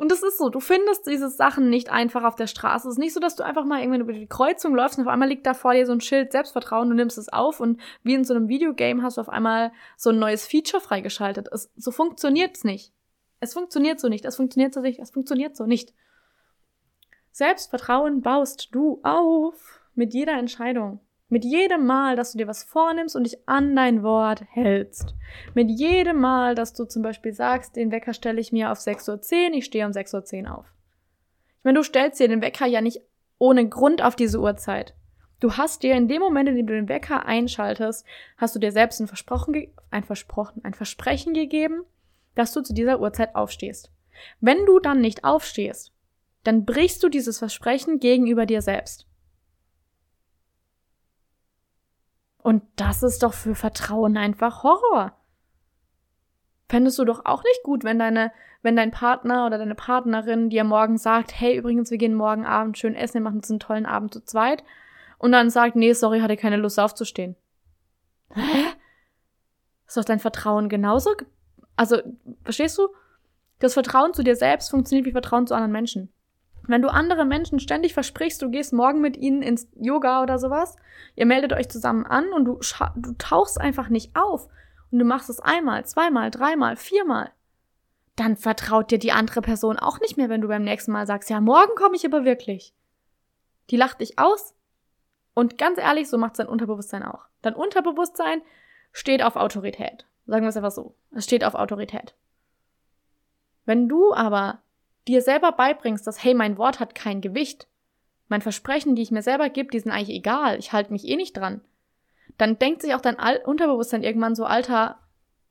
Und 0.00 0.10
das 0.10 0.22
ist 0.22 0.38
so, 0.38 0.48
du 0.48 0.60
findest 0.60 1.06
diese 1.06 1.28
Sachen 1.28 1.68
nicht 1.68 1.90
einfach 1.90 2.24
auf 2.24 2.34
der 2.34 2.46
Straße. 2.46 2.88
Es 2.88 2.94
ist 2.94 2.98
nicht 2.98 3.12
so, 3.12 3.20
dass 3.20 3.36
du 3.36 3.42
einfach 3.42 3.66
mal 3.66 3.80
irgendwann 3.80 4.00
über 4.00 4.14
die 4.14 4.26
Kreuzung 4.26 4.74
läufst 4.74 4.96
und 4.96 5.04
auf 5.04 5.12
einmal 5.12 5.28
liegt 5.28 5.44
da 5.44 5.52
vor 5.52 5.74
dir 5.74 5.84
so 5.84 5.92
ein 5.92 6.00
Schild 6.00 6.32
Selbstvertrauen, 6.32 6.88
du 6.88 6.94
nimmst 6.94 7.18
es 7.18 7.28
auf 7.28 7.60
und 7.60 7.78
wie 8.02 8.14
in 8.14 8.24
so 8.24 8.32
einem 8.32 8.48
Videogame 8.48 9.02
hast 9.02 9.18
du 9.18 9.20
auf 9.20 9.28
einmal 9.28 9.72
so 9.98 10.08
ein 10.08 10.18
neues 10.18 10.46
Feature 10.46 10.80
freigeschaltet. 10.80 11.48
Es, 11.52 11.70
so 11.76 11.90
funktioniert's 11.90 12.64
nicht. 12.64 12.94
Es 13.40 13.52
funktioniert 13.52 14.00
so 14.00 14.08
nicht, 14.08 14.24
es 14.24 14.36
funktioniert 14.36 14.72
so 14.72 14.80
nicht, 14.80 15.00
es 15.00 15.10
funktioniert 15.10 15.54
so 15.54 15.66
nicht. 15.66 15.92
Selbstvertrauen 17.32 18.22
baust 18.22 18.74
du 18.74 19.00
auf 19.02 19.82
mit 19.94 20.14
jeder 20.14 20.38
Entscheidung. 20.38 21.00
Mit 21.30 21.44
jedem 21.44 21.86
Mal, 21.86 22.16
dass 22.16 22.32
du 22.32 22.38
dir 22.38 22.48
was 22.48 22.64
vornimmst 22.64 23.14
und 23.14 23.22
dich 23.22 23.38
an 23.48 23.76
dein 23.76 24.02
Wort 24.02 24.42
hältst. 24.50 25.14
Mit 25.54 25.70
jedem 25.70 26.18
Mal, 26.20 26.56
dass 26.56 26.72
du 26.72 26.84
zum 26.84 27.02
Beispiel 27.02 27.32
sagst, 27.32 27.76
den 27.76 27.92
Wecker 27.92 28.14
stelle 28.14 28.40
ich 28.40 28.50
mir 28.50 28.72
auf 28.72 28.78
6.10 28.78 29.50
Uhr, 29.50 29.54
ich 29.54 29.64
stehe 29.64 29.86
um 29.86 29.92
6.10 29.92 30.44
Uhr 30.44 30.58
auf. 30.58 30.74
Ich 31.58 31.64
meine, 31.64 31.78
du 31.78 31.84
stellst 31.84 32.18
dir 32.18 32.26
den 32.26 32.42
Wecker 32.42 32.66
ja 32.66 32.80
nicht 32.80 33.00
ohne 33.38 33.68
Grund 33.68 34.02
auf 34.02 34.16
diese 34.16 34.40
Uhrzeit. 34.40 34.94
Du 35.38 35.56
hast 35.56 35.84
dir 35.84 35.94
in 35.94 36.08
dem 36.08 36.20
Moment, 36.20 36.48
in 36.48 36.56
dem 36.56 36.66
du 36.66 36.74
den 36.74 36.88
Wecker 36.88 37.24
einschaltest, 37.26 38.04
hast 38.36 38.56
du 38.56 38.58
dir 38.58 38.72
selbst 38.72 39.00
ein 39.00 39.06
Versprochen, 39.06 39.68
ein 39.90 40.04
Versprochen, 40.04 40.64
ein 40.64 40.74
Versprechen 40.74 41.32
gegeben, 41.32 41.84
dass 42.34 42.52
du 42.52 42.60
zu 42.60 42.74
dieser 42.74 43.00
Uhrzeit 43.00 43.36
aufstehst. 43.36 43.92
Wenn 44.40 44.66
du 44.66 44.80
dann 44.80 45.00
nicht 45.00 45.22
aufstehst, 45.22 45.92
dann 46.42 46.64
brichst 46.64 47.02
du 47.04 47.08
dieses 47.08 47.38
Versprechen 47.38 48.00
gegenüber 48.00 48.46
dir 48.46 48.62
selbst. 48.62 49.06
Und 52.42 52.62
das 52.76 53.02
ist 53.02 53.22
doch 53.22 53.34
für 53.34 53.54
Vertrauen 53.54 54.16
einfach 54.16 54.62
Horror. 54.62 55.12
Fändest 56.68 56.98
du 56.98 57.04
doch 57.04 57.24
auch 57.24 57.42
nicht 57.42 57.62
gut, 57.64 57.84
wenn 57.84 57.98
deine, 57.98 58.32
wenn 58.62 58.76
dein 58.76 58.92
Partner 58.92 59.46
oder 59.46 59.58
deine 59.58 59.74
Partnerin 59.74 60.50
dir 60.50 60.64
morgen 60.64 60.98
sagt, 60.98 61.38
hey, 61.38 61.56
übrigens, 61.56 61.90
wir 61.90 61.98
gehen 61.98 62.14
morgen 62.14 62.46
Abend 62.46 62.78
schön 62.78 62.94
essen, 62.94 63.14
wir 63.14 63.20
machen 63.22 63.38
uns 63.38 63.50
einen 63.50 63.60
tollen 63.60 63.86
Abend 63.86 64.14
zu 64.14 64.24
zweit. 64.24 64.62
Und 65.18 65.32
dann 65.32 65.50
sagt, 65.50 65.76
nee, 65.76 65.92
sorry, 65.92 66.20
hatte 66.20 66.36
keine 66.36 66.56
Lust 66.56 66.78
aufzustehen. 66.78 67.36
Hä? 68.32 68.66
Ist 69.86 69.96
doch 69.96 70.04
dein 70.04 70.20
Vertrauen 70.20 70.68
genauso 70.68 71.10
Also, 71.74 72.00
verstehst 72.44 72.78
du? 72.78 72.88
Das 73.58 73.74
Vertrauen 73.74 74.14
zu 74.14 74.22
dir 74.22 74.36
selbst 74.36 74.70
funktioniert 74.70 75.06
wie 75.06 75.12
Vertrauen 75.12 75.46
zu 75.46 75.54
anderen 75.54 75.72
Menschen. 75.72 76.12
Wenn 76.70 76.82
du 76.82 76.88
anderen 76.88 77.26
Menschen 77.26 77.58
ständig 77.58 77.94
versprichst, 77.94 78.40
du 78.42 78.48
gehst 78.48 78.72
morgen 78.72 79.00
mit 79.00 79.16
ihnen 79.16 79.42
ins 79.42 79.66
Yoga 79.74 80.22
oder 80.22 80.38
sowas, 80.38 80.76
ihr 81.16 81.26
meldet 81.26 81.52
euch 81.52 81.68
zusammen 81.68 82.06
an 82.06 82.32
und 82.32 82.44
du, 82.44 82.60
du 82.94 83.12
tauchst 83.18 83.60
einfach 83.60 83.88
nicht 83.88 84.14
auf 84.14 84.48
und 84.92 85.00
du 85.00 85.04
machst 85.04 85.28
es 85.30 85.40
einmal, 85.40 85.84
zweimal, 85.84 86.30
dreimal, 86.30 86.76
viermal, 86.76 87.32
dann 88.14 88.36
vertraut 88.36 88.92
dir 88.92 89.00
die 89.00 89.10
andere 89.10 89.42
Person 89.42 89.80
auch 89.80 89.98
nicht 89.98 90.16
mehr, 90.16 90.28
wenn 90.28 90.42
du 90.42 90.46
beim 90.46 90.62
nächsten 90.62 90.92
Mal 90.92 91.08
sagst, 91.08 91.28
ja, 91.28 91.40
morgen 91.40 91.74
komme 91.74 91.96
ich 91.96 92.06
aber 92.06 92.24
wirklich. 92.24 92.72
Die 93.70 93.76
lacht 93.76 94.00
dich 94.00 94.20
aus 94.20 94.54
und 95.34 95.58
ganz 95.58 95.76
ehrlich, 95.76 96.08
so 96.08 96.18
macht 96.18 96.36
sein 96.36 96.46
Unterbewusstsein 96.46 97.02
auch. 97.02 97.26
Dein 97.42 97.56
Unterbewusstsein 97.56 98.42
steht 98.92 99.24
auf 99.24 99.34
Autorität. 99.34 100.06
Sagen 100.26 100.42
wir 100.44 100.50
es 100.50 100.56
einfach 100.56 100.70
so. 100.70 100.94
Es 101.10 101.24
steht 101.24 101.42
auf 101.42 101.56
Autorität. 101.56 102.14
Wenn 103.64 103.88
du 103.88 104.14
aber 104.14 104.62
dir 105.10 105.22
selber 105.22 105.52
beibringst, 105.52 106.06
dass, 106.06 106.22
hey, 106.22 106.34
mein 106.34 106.58
Wort 106.58 106.80
hat 106.80 106.94
kein 106.94 107.20
Gewicht, 107.20 107.68
mein 108.28 108.42
Versprechen, 108.42 108.94
die 108.94 109.02
ich 109.02 109.10
mir 109.10 109.22
selber 109.22 109.48
gebe, 109.50 109.70
die 109.70 109.80
sind 109.80 109.92
eigentlich 109.92 110.16
egal, 110.16 110.58
ich 110.58 110.72
halte 110.72 110.92
mich 110.92 111.06
eh 111.06 111.16
nicht 111.16 111.36
dran, 111.36 111.60
dann 112.38 112.58
denkt 112.58 112.82
sich 112.82 112.94
auch 112.94 113.00
dein 113.00 113.16
Unterbewusstsein 113.44 114.02
irgendwann 114.02 114.34
so, 114.34 114.44
Alter, 114.44 114.98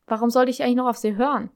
warum 0.07 0.29
sollte 0.29 0.51
ich 0.51 0.63
eigentlich 0.63 0.77
noch 0.77 0.87
auf 0.89 0.97
sie 0.97 1.15
hören? 1.15 1.51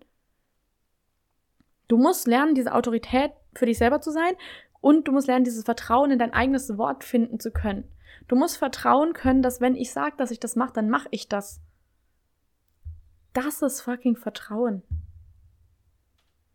Du 1.87 1.97
musst 1.97 2.27
lernen, 2.27 2.55
diese 2.55 2.73
Autorität 2.73 3.31
für 3.55 3.65
dich 3.65 3.77
selber 3.77 4.01
zu 4.01 4.11
sein 4.11 4.35
und 4.81 5.07
du 5.07 5.11
musst 5.11 5.27
lernen, 5.27 5.45
dieses 5.45 5.63
Vertrauen 5.63 6.11
in 6.11 6.19
dein 6.19 6.33
eigenes 6.33 6.77
Wort 6.77 7.03
finden 7.03 7.39
zu 7.39 7.51
können. 7.51 7.87
Du 8.27 8.35
musst 8.35 8.57
vertrauen 8.57 9.13
können, 9.13 9.41
dass 9.41 9.61
wenn 9.61 9.75
ich 9.75 9.91
sage, 9.91 10.15
dass 10.17 10.31
ich 10.31 10.39
das 10.39 10.55
mache, 10.55 10.73
dann 10.73 10.89
mache 10.89 11.07
ich 11.11 11.27
das. 11.27 11.61
Das 13.33 13.61
ist 13.61 13.81
fucking 13.81 14.15
Vertrauen. 14.15 14.83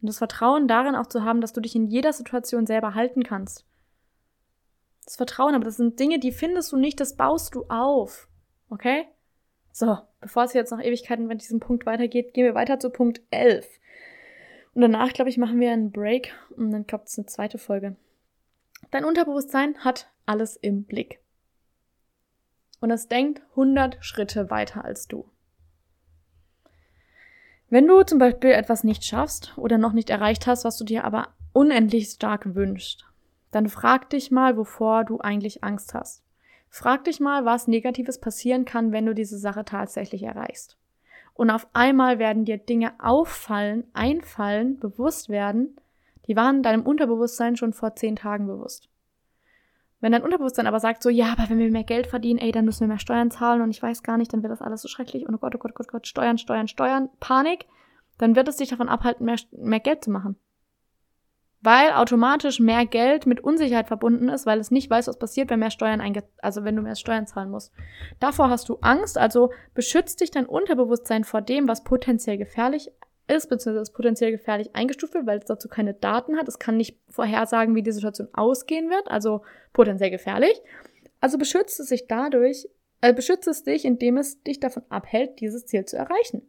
Und 0.00 0.08
das 0.08 0.18
Vertrauen 0.18 0.68
darin 0.68 0.94
auch 0.94 1.06
zu 1.06 1.24
haben, 1.24 1.40
dass 1.40 1.52
du 1.52 1.60
dich 1.60 1.74
in 1.74 1.86
jeder 1.86 2.12
Situation 2.12 2.66
selber 2.66 2.94
halten 2.94 3.22
kannst. 3.22 3.64
Das 5.04 5.16
Vertrauen, 5.16 5.54
aber 5.54 5.64
das 5.64 5.76
sind 5.76 5.98
Dinge, 5.98 6.18
die 6.18 6.32
findest 6.32 6.70
du 6.72 6.76
nicht, 6.76 7.00
das 7.00 7.16
baust 7.16 7.54
du 7.54 7.64
auf. 7.68 8.28
Okay? 8.68 9.06
So, 9.72 9.98
bevor 10.20 10.44
es 10.44 10.52
jetzt 10.52 10.70
noch 10.70 10.80
Ewigkeiten 10.80 11.26
mit 11.26 11.40
diesem 11.40 11.60
Punkt 11.60 11.86
weitergeht, 11.86 12.34
gehen 12.34 12.44
wir 12.44 12.54
weiter 12.54 12.78
zu 12.78 12.90
Punkt 12.90 13.22
11. 13.30 13.66
Und 14.74 14.82
danach, 14.82 15.12
glaube 15.12 15.30
ich, 15.30 15.38
machen 15.38 15.60
wir 15.60 15.72
einen 15.72 15.90
Break 15.90 16.34
und 16.56 16.70
dann 16.70 16.86
kommt 16.86 17.08
es 17.08 17.18
eine 17.18 17.26
zweite 17.26 17.58
Folge. 17.58 17.96
Dein 18.90 19.04
Unterbewusstsein 19.04 19.78
hat 19.78 20.10
alles 20.26 20.56
im 20.56 20.84
Blick. 20.84 21.20
Und 22.80 22.90
es 22.90 23.08
denkt 23.08 23.42
100 23.50 23.98
Schritte 24.00 24.50
weiter 24.50 24.84
als 24.84 25.08
du. 25.08 25.28
Wenn 27.70 27.86
du 27.86 28.02
zum 28.02 28.18
Beispiel 28.18 28.50
etwas 28.50 28.82
nicht 28.82 29.04
schaffst 29.04 29.52
oder 29.56 29.76
noch 29.76 29.92
nicht 29.92 30.08
erreicht 30.08 30.46
hast, 30.46 30.64
was 30.64 30.78
du 30.78 30.84
dir 30.84 31.04
aber 31.04 31.28
unendlich 31.52 32.08
stark 32.08 32.54
wünschst, 32.54 33.04
dann 33.50 33.68
frag 33.68 34.08
dich 34.10 34.30
mal, 34.30 34.56
wovor 34.56 35.04
du 35.04 35.20
eigentlich 35.20 35.62
Angst 35.64 35.92
hast. 35.92 36.22
Frag 36.70 37.04
dich 37.04 37.20
mal, 37.20 37.44
was 37.44 37.68
Negatives 37.68 38.18
passieren 38.20 38.64
kann, 38.64 38.92
wenn 38.92 39.04
du 39.06 39.14
diese 39.14 39.38
Sache 39.38 39.64
tatsächlich 39.64 40.22
erreichst. 40.22 40.76
Und 41.34 41.50
auf 41.50 41.66
einmal 41.72 42.18
werden 42.18 42.44
dir 42.44 42.58
Dinge 42.58 42.92
auffallen, 42.98 43.84
einfallen, 43.92 44.78
bewusst 44.78 45.28
werden, 45.28 45.76
die 46.26 46.36
waren 46.36 46.62
deinem 46.62 46.82
Unterbewusstsein 46.82 47.56
schon 47.56 47.72
vor 47.72 47.96
zehn 47.96 48.16
Tagen 48.16 48.46
bewusst. 48.46 48.88
Wenn 50.00 50.12
dein 50.12 50.22
Unterbewusstsein 50.22 50.66
aber 50.66 50.78
sagt 50.78 51.02
so, 51.02 51.10
ja, 51.10 51.32
aber 51.32 51.50
wenn 51.50 51.58
wir 51.58 51.70
mehr 51.70 51.84
Geld 51.84 52.06
verdienen, 52.06 52.38
ey, 52.38 52.52
dann 52.52 52.64
müssen 52.64 52.80
wir 52.80 52.88
mehr 52.88 53.00
Steuern 53.00 53.30
zahlen 53.30 53.62
und 53.62 53.70
ich 53.70 53.82
weiß 53.82 54.02
gar 54.02 54.16
nicht, 54.16 54.32
dann 54.32 54.42
wird 54.42 54.52
das 54.52 54.62
alles 54.62 54.82
so 54.82 54.88
schrecklich 54.88 55.26
und 55.26 55.34
oh 55.34 55.38
Gott, 55.38 55.54
oh 55.56 55.58
Gott, 55.58 55.72
oh 55.72 55.78
Gott, 55.78 55.88
Gott, 55.88 56.06
Steuern, 56.06 56.38
Steuern, 56.38 56.68
Steuern, 56.68 57.08
Panik, 57.18 57.66
dann 58.18 58.36
wird 58.36 58.48
es 58.48 58.56
dich 58.56 58.68
davon 58.68 58.88
abhalten, 58.88 59.24
mehr, 59.24 59.36
mehr 59.52 59.80
Geld 59.80 60.04
zu 60.04 60.10
machen. 60.10 60.36
Weil 61.60 61.92
automatisch 61.92 62.60
mehr 62.60 62.86
Geld 62.86 63.26
mit 63.26 63.40
Unsicherheit 63.40 63.88
verbunden 63.88 64.28
ist, 64.28 64.46
weil 64.46 64.60
es 64.60 64.70
nicht 64.70 64.88
weiß, 64.88 65.08
was 65.08 65.18
passiert, 65.18 65.50
wenn 65.50 65.58
mehr 65.58 65.72
Steuern 65.72 66.00
einge 66.00 66.22
also 66.40 66.62
wenn 66.62 66.76
du 66.76 66.82
mehr 66.82 66.94
Steuern 66.94 67.26
zahlen 67.26 67.50
musst. 67.50 67.72
Davor 68.20 68.48
hast 68.48 68.68
du 68.68 68.78
Angst, 68.80 69.18
also 69.18 69.50
beschützt 69.74 70.20
dich 70.20 70.30
dein 70.30 70.46
Unterbewusstsein 70.46 71.24
vor 71.24 71.42
dem, 71.42 71.66
was 71.66 71.82
potenziell 71.82 72.38
gefährlich 72.38 72.92
ist, 73.28 73.48
beziehungsweise 73.48 73.82
ist 73.82 73.94
potenziell 73.94 74.30
gefährlich 74.30 74.74
eingestuft 74.74 75.14
wird, 75.14 75.26
weil 75.26 75.38
es 75.38 75.44
dazu 75.44 75.68
keine 75.68 75.94
Daten 75.94 76.36
hat. 76.36 76.48
Es 76.48 76.58
kann 76.58 76.76
nicht 76.76 76.98
vorhersagen, 77.08 77.74
wie 77.74 77.82
die 77.82 77.92
Situation 77.92 78.28
ausgehen 78.32 78.90
wird, 78.90 79.08
also 79.08 79.42
potenziell 79.72 80.10
gefährlich. 80.10 80.60
Also 81.20 81.38
beschützt 81.38 81.78
es 81.80 81.88
sich 81.88 82.06
dadurch, 82.06 82.68
äh, 83.00 83.12
beschützt 83.12 83.46
es 83.46 83.64
dich, 83.64 83.84
indem 83.84 84.16
es 84.16 84.42
dich 84.42 84.60
davon 84.60 84.82
abhält, 84.88 85.40
dieses 85.40 85.66
Ziel 85.66 85.84
zu 85.84 85.96
erreichen. 85.96 86.42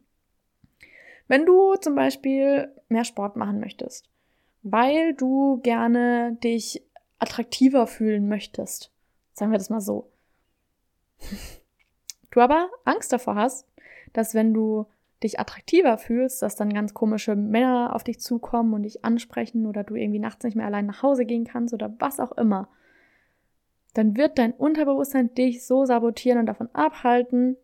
Wenn 1.28 1.46
du 1.46 1.76
zum 1.76 1.94
Beispiel 1.94 2.74
mehr 2.88 3.04
Sport 3.04 3.36
machen 3.36 3.60
möchtest, 3.60 4.08
weil 4.62 5.14
du 5.14 5.60
gerne 5.62 6.36
dich 6.42 6.82
attraktiver 7.18 7.86
fühlen 7.86 8.28
möchtest, 8.28 8.90
sagen 9.34 9.52
wir 9.52 9.58
das 9.58 9.70
mal 9.70 9.80
so, 9.80 10.10
du 12.30 12.40
aber 12.40 12.68
Angst 12.84 13.12
davor 13.12 13.36
hast, 13.36 13.66
dass 14.12 14.34
wenn 14.34 14.54
du 14.54 14.86
dich 15.22 15.38
attraktiver 15.38 15.98
fühlst, 15.98 16.42
dass 16.42 16.56
dann 16.56 16.72
ganz 16.72 16.94
komische 16.94 17.36
Männer 17.36 17.94
auf 17.94 18.04
dich 18.04 18.20
zukommen 18.20 18.72
und 18.72 18.84
dich 18.84 19.04
ansprechen 19.04 19.66
oder 19.66 19.84
du 19.84 19.94
irgendwie 19.94 20.18
nachts 20.18 20.44
nicht 20.44 20.56
mehr 20.56 20.66
allein 20.66 20.86
nach 20.86 21.02
Hause 21.02 21.24
gehen 21.24 21.44
kannst 21.44 21.74
oder 21.74 21.94
was 21.98 22.20
auch 22.20 22.32
immer, 22.32 22.68
dann 23.94 24.16
wird 24.16 24.38
dein 24.38 24.52
Unterbewusstsein 24.52 25.34
dich 25.34 25.66
so 25.66 25.84
sabotieren 25.84 26.38
und 26.38 26.46
davon 26.46 26.68
abhalten, 26.72 27.56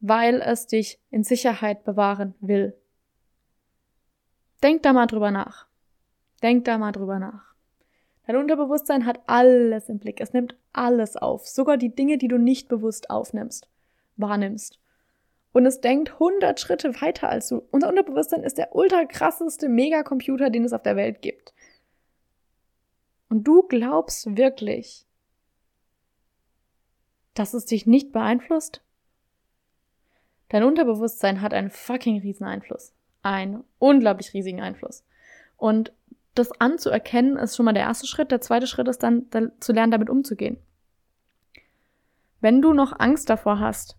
weil 0.00 0.40
es 0.42 0.66
dich 0.66 1.00
in 1.10 1.24
Sicherheit 1.24 1.84
bewahren 1.84 2.34
will. 2.40 2.74
Denk 4.62 4.82
da 4.82 4.92
mal 4.92 5.06
drüber 5.06 5.30
nach. 5.30 5.66
Denk 6.42 6.64
da 6.64 6.78
mal 6.78 6.92
drüber 6.92 7.18
nach. 7.18 7.54
Dein 8.26 8.36
Unterbewusstsein 8.36 9.06
hat 9.06 9.20
alles 9.26 9.88
im 9.88 9.98
Blick. 9.98 10.20
Es 10.20 10.32
nimmt 10.32 10.56
alles 10.72 11.16
auf. 11.16 11.46
Sogar 11.46 11.76
die 11.78 11.94
Dinge, 11.94 12.18
die 12.18 12.28
du 12.28 12.38
nicht 12.38 12.68
bewusst 12.68 13.08
aufnimmst, 13.08 13.68
wahrnimmst 14.16 14.78
und 15.52 15.66
es 15.66 15.80
denkt 15.80 16.12
100 16.12 16.60
Schritte 16.60 17.00
weiter 17.00 17.28
als 17.28 17.48
du. 17.48 17.62
Unser 17.70 17.88
Unterbewusstsein 17.88 18.42
ist 18.42 18.58
der 18.58 18.74
ultra 18.74 19.04
krasseste 19.04 19.68
Megacomputer, 19.68 20.50
den 20.50 20.64
es 20.64 20.72
auf 20.72 20.82
der 20.82 20.96
Welt 20.96 21.22
gibt. 21.22 21.54
Und 23.28 23.44
du 23.44 23.62
glaubst 23.62 24.36
wirklich, 24.36 25.06
dass 27.34 27.54
es 27.54 27.66
dich 27.66 27.86
nicht 27.86 28.12
beeinflusst? 28.12 28.82
Dein 30.48 30.64
Unterbewusstsein 30.64 31.40
hat 31.40 31.52
einen 31.52 31.70
fucking 31.70 32.20
riesen 32.20 32.46
Einfluss. 32.46 32.92
Einen 33.22 33.64
unglaublich 33.78 34.32
riesigen 34.32 34.60
Einfluss. 34.62 35.04
Und 35.56 35.92
das 36.34 36.52
anzuerkennen 36.60 37.36
ist 37.36 37.56
schon 37.56 37.64
mal 37.64 37.74
der 37.74 37.82
erste 37.82 38.06
Schritt. 38.06 38.30
Der 38.30 38.40
zweite 38.40 38.66
Schritt 38.66 38.88
ist 38.88 39.02
dann 39.02 39.26
zu 39.60 39.72
lernen, 39.72 39.90
damit 39.90 40.08
umzugehen. 40.08 40.58
Wenn 42.40 42.62
du 42.62 42.72
noch 42.72 42.98
Angst 42.98 43.28
davor 43.28 43.58
hast, 43.58 43.97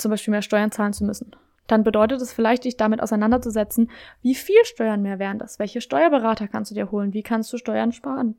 zum 0.00 0.10
Beispiel 0.10 0.32
mehr 0.32 0.42
Steuern 0.42 0.70
zahlen 0.70 0.92
zu 0.92 1.04
müssen. 1.04 1.36
Dann 1.66 1.84
bedeutet 1.84 2.20
es 2.20 2.32
vielleicht, 2.32 2.64
dich 2.64 2.76
damit 2.76 3.00
auseinanderzusetzen, 3.00 3.90
wie 4.22 4.34
viel 4.34 4.64
Steuern 4.64 5.02
mehr 5.02 5.18
wären 5.18 5.38
das? 5.38 5.58
Welche 5.58 5.80
Steuerberater 5.80 6.48
kannst 6.48 6.70
du 6.70 6.74
dir 6.74 6.90
holen? 6.90 7.12
Wie 7.12 7.22
kannst 7.22 7.52
du 7.52 7.58
Steuern 7.58 7.92
sparen? 7.92 8.36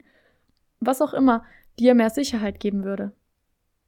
Was 0.79 1.01
auch 1.01 1.13
immer 1.13 1.45
dir 1.79 1.95
mehr 1.95 2.09
Sicherheit 2.09 2.59
geben 2.59 2.83
würde. 2.83 3.13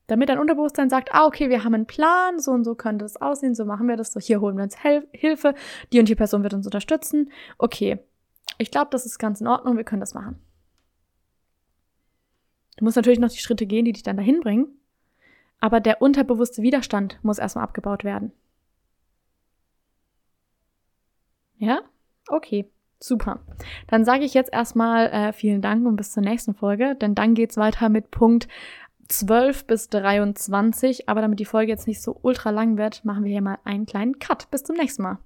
Damit 0.08 0.30
dein 0.30 0.40
Unterbewusstsein 0.40 0.90
sagt, 0.90 1.14
ah, 1.14 1.26
okay, 1.26 1.50
wir 1.50 1.64
haben 1.64 1.74
einen 1.74 1.88
Plan, 1.88 2.40
so 2.40 2.52
und 2.52 2.64
so 2.64 2.76
könnte 2.76 3.06
es 3.06 3.22
aussehen, 3.22 3.56
so 3.56 3.66
machen 3.66 3.88
wir 3.88 3.96
das, 3.96 4.12
so 4.12 4.20
hier 4.20 4.42
holen 4.42 4.58
wir 4.58 4.64
uns 4.64 4.84
Hel 4.84 5.08
Hilfe, 5.12 5.56
die 5.92 6.00
und 6.00 6.10
die 6.10 6.16
Person 6.16 6.44
wird 6.44 6.54
uns 6.54 6.66
unterstützen. 6.66 7.32
Okay, 7.58 8.00
ich 8.58 8.70
glaube, 8.70 8.90
das 8.92 9.06
ist 9.06 9.18
ganz 9.18 9.40
in 9.40 9.48
Ordnung, 9.48 9.78
wir 9.78 9.86
können 9.86 10.02
das 10.02 10.14
machen. 10.14 10.40
Du 12.78 12.86
musst 12.86 12.98
natürlich 12.98 13.20
noch 13.20 13.32
die 13.32 13.40
Schritte 13.40 13.66
gehen, 13.66 13.86
die 13.86 13.94
dich 13.94 14.04
dann 14.04 14.18
dahin 14.18 14.42
bringen. 14.42 14.68
Aber 15.64 15.80
der 15.80 16.02
unterbewusste 16.02 16.62
Widerstand 16.62 17.20
muss 17.24 17.38
erstmal 17.38 17.64
abgebaut 17.64 18.04
werden. 18.04 18.34
Ja? 21.56 21.80
Okay. 22.28 22.70
Super. 23.00 23.40
Dann 23.88 24.04
sage 24.04 24.26
ich 24.26 24.34
jetzt 24.34 24.52
erstmal 24.52 25.08
äh, 25.08 25.32
vielen 25.32 25.62
Dank 25.62 25.86
und 25.86 25.96
bis 25.96 26.12
zur 26.12 26.22
nächsten 26.22 26.54
Folge, 26.54 26.96
denn 26.96 27.16
dann 27.16 27.34
geht's 27.34 27.56
weiter 27.56 27.88
mit 27.88 28.12
Punkt 28.12 28.50
12 29.08 29.66
bis 29.66 29.88
23. 29.88 31.08
Aber 31.08 31.22
damit 31.22 31.40
die 31.40 31.46
Folge 31.46 31.72
jetzt 31.72 31.88
nicht 31.88 32.02
so 32.02 32.20
ultra 32.22 32.50
lang 32.50 32.78
wird, 32.78 33.06
machen 33.06 33.24
wir 33.24 33.32
hier 33.32 33.42
mal 33.42 33.60
einen 33.64 33.86
kleinen 33.86 34.20
Cut. 34.20 34.52
Bis 34.52 34.64
zum 34.64 34.76
nächsten 34.76 35.04
Mal. 35.04 35.20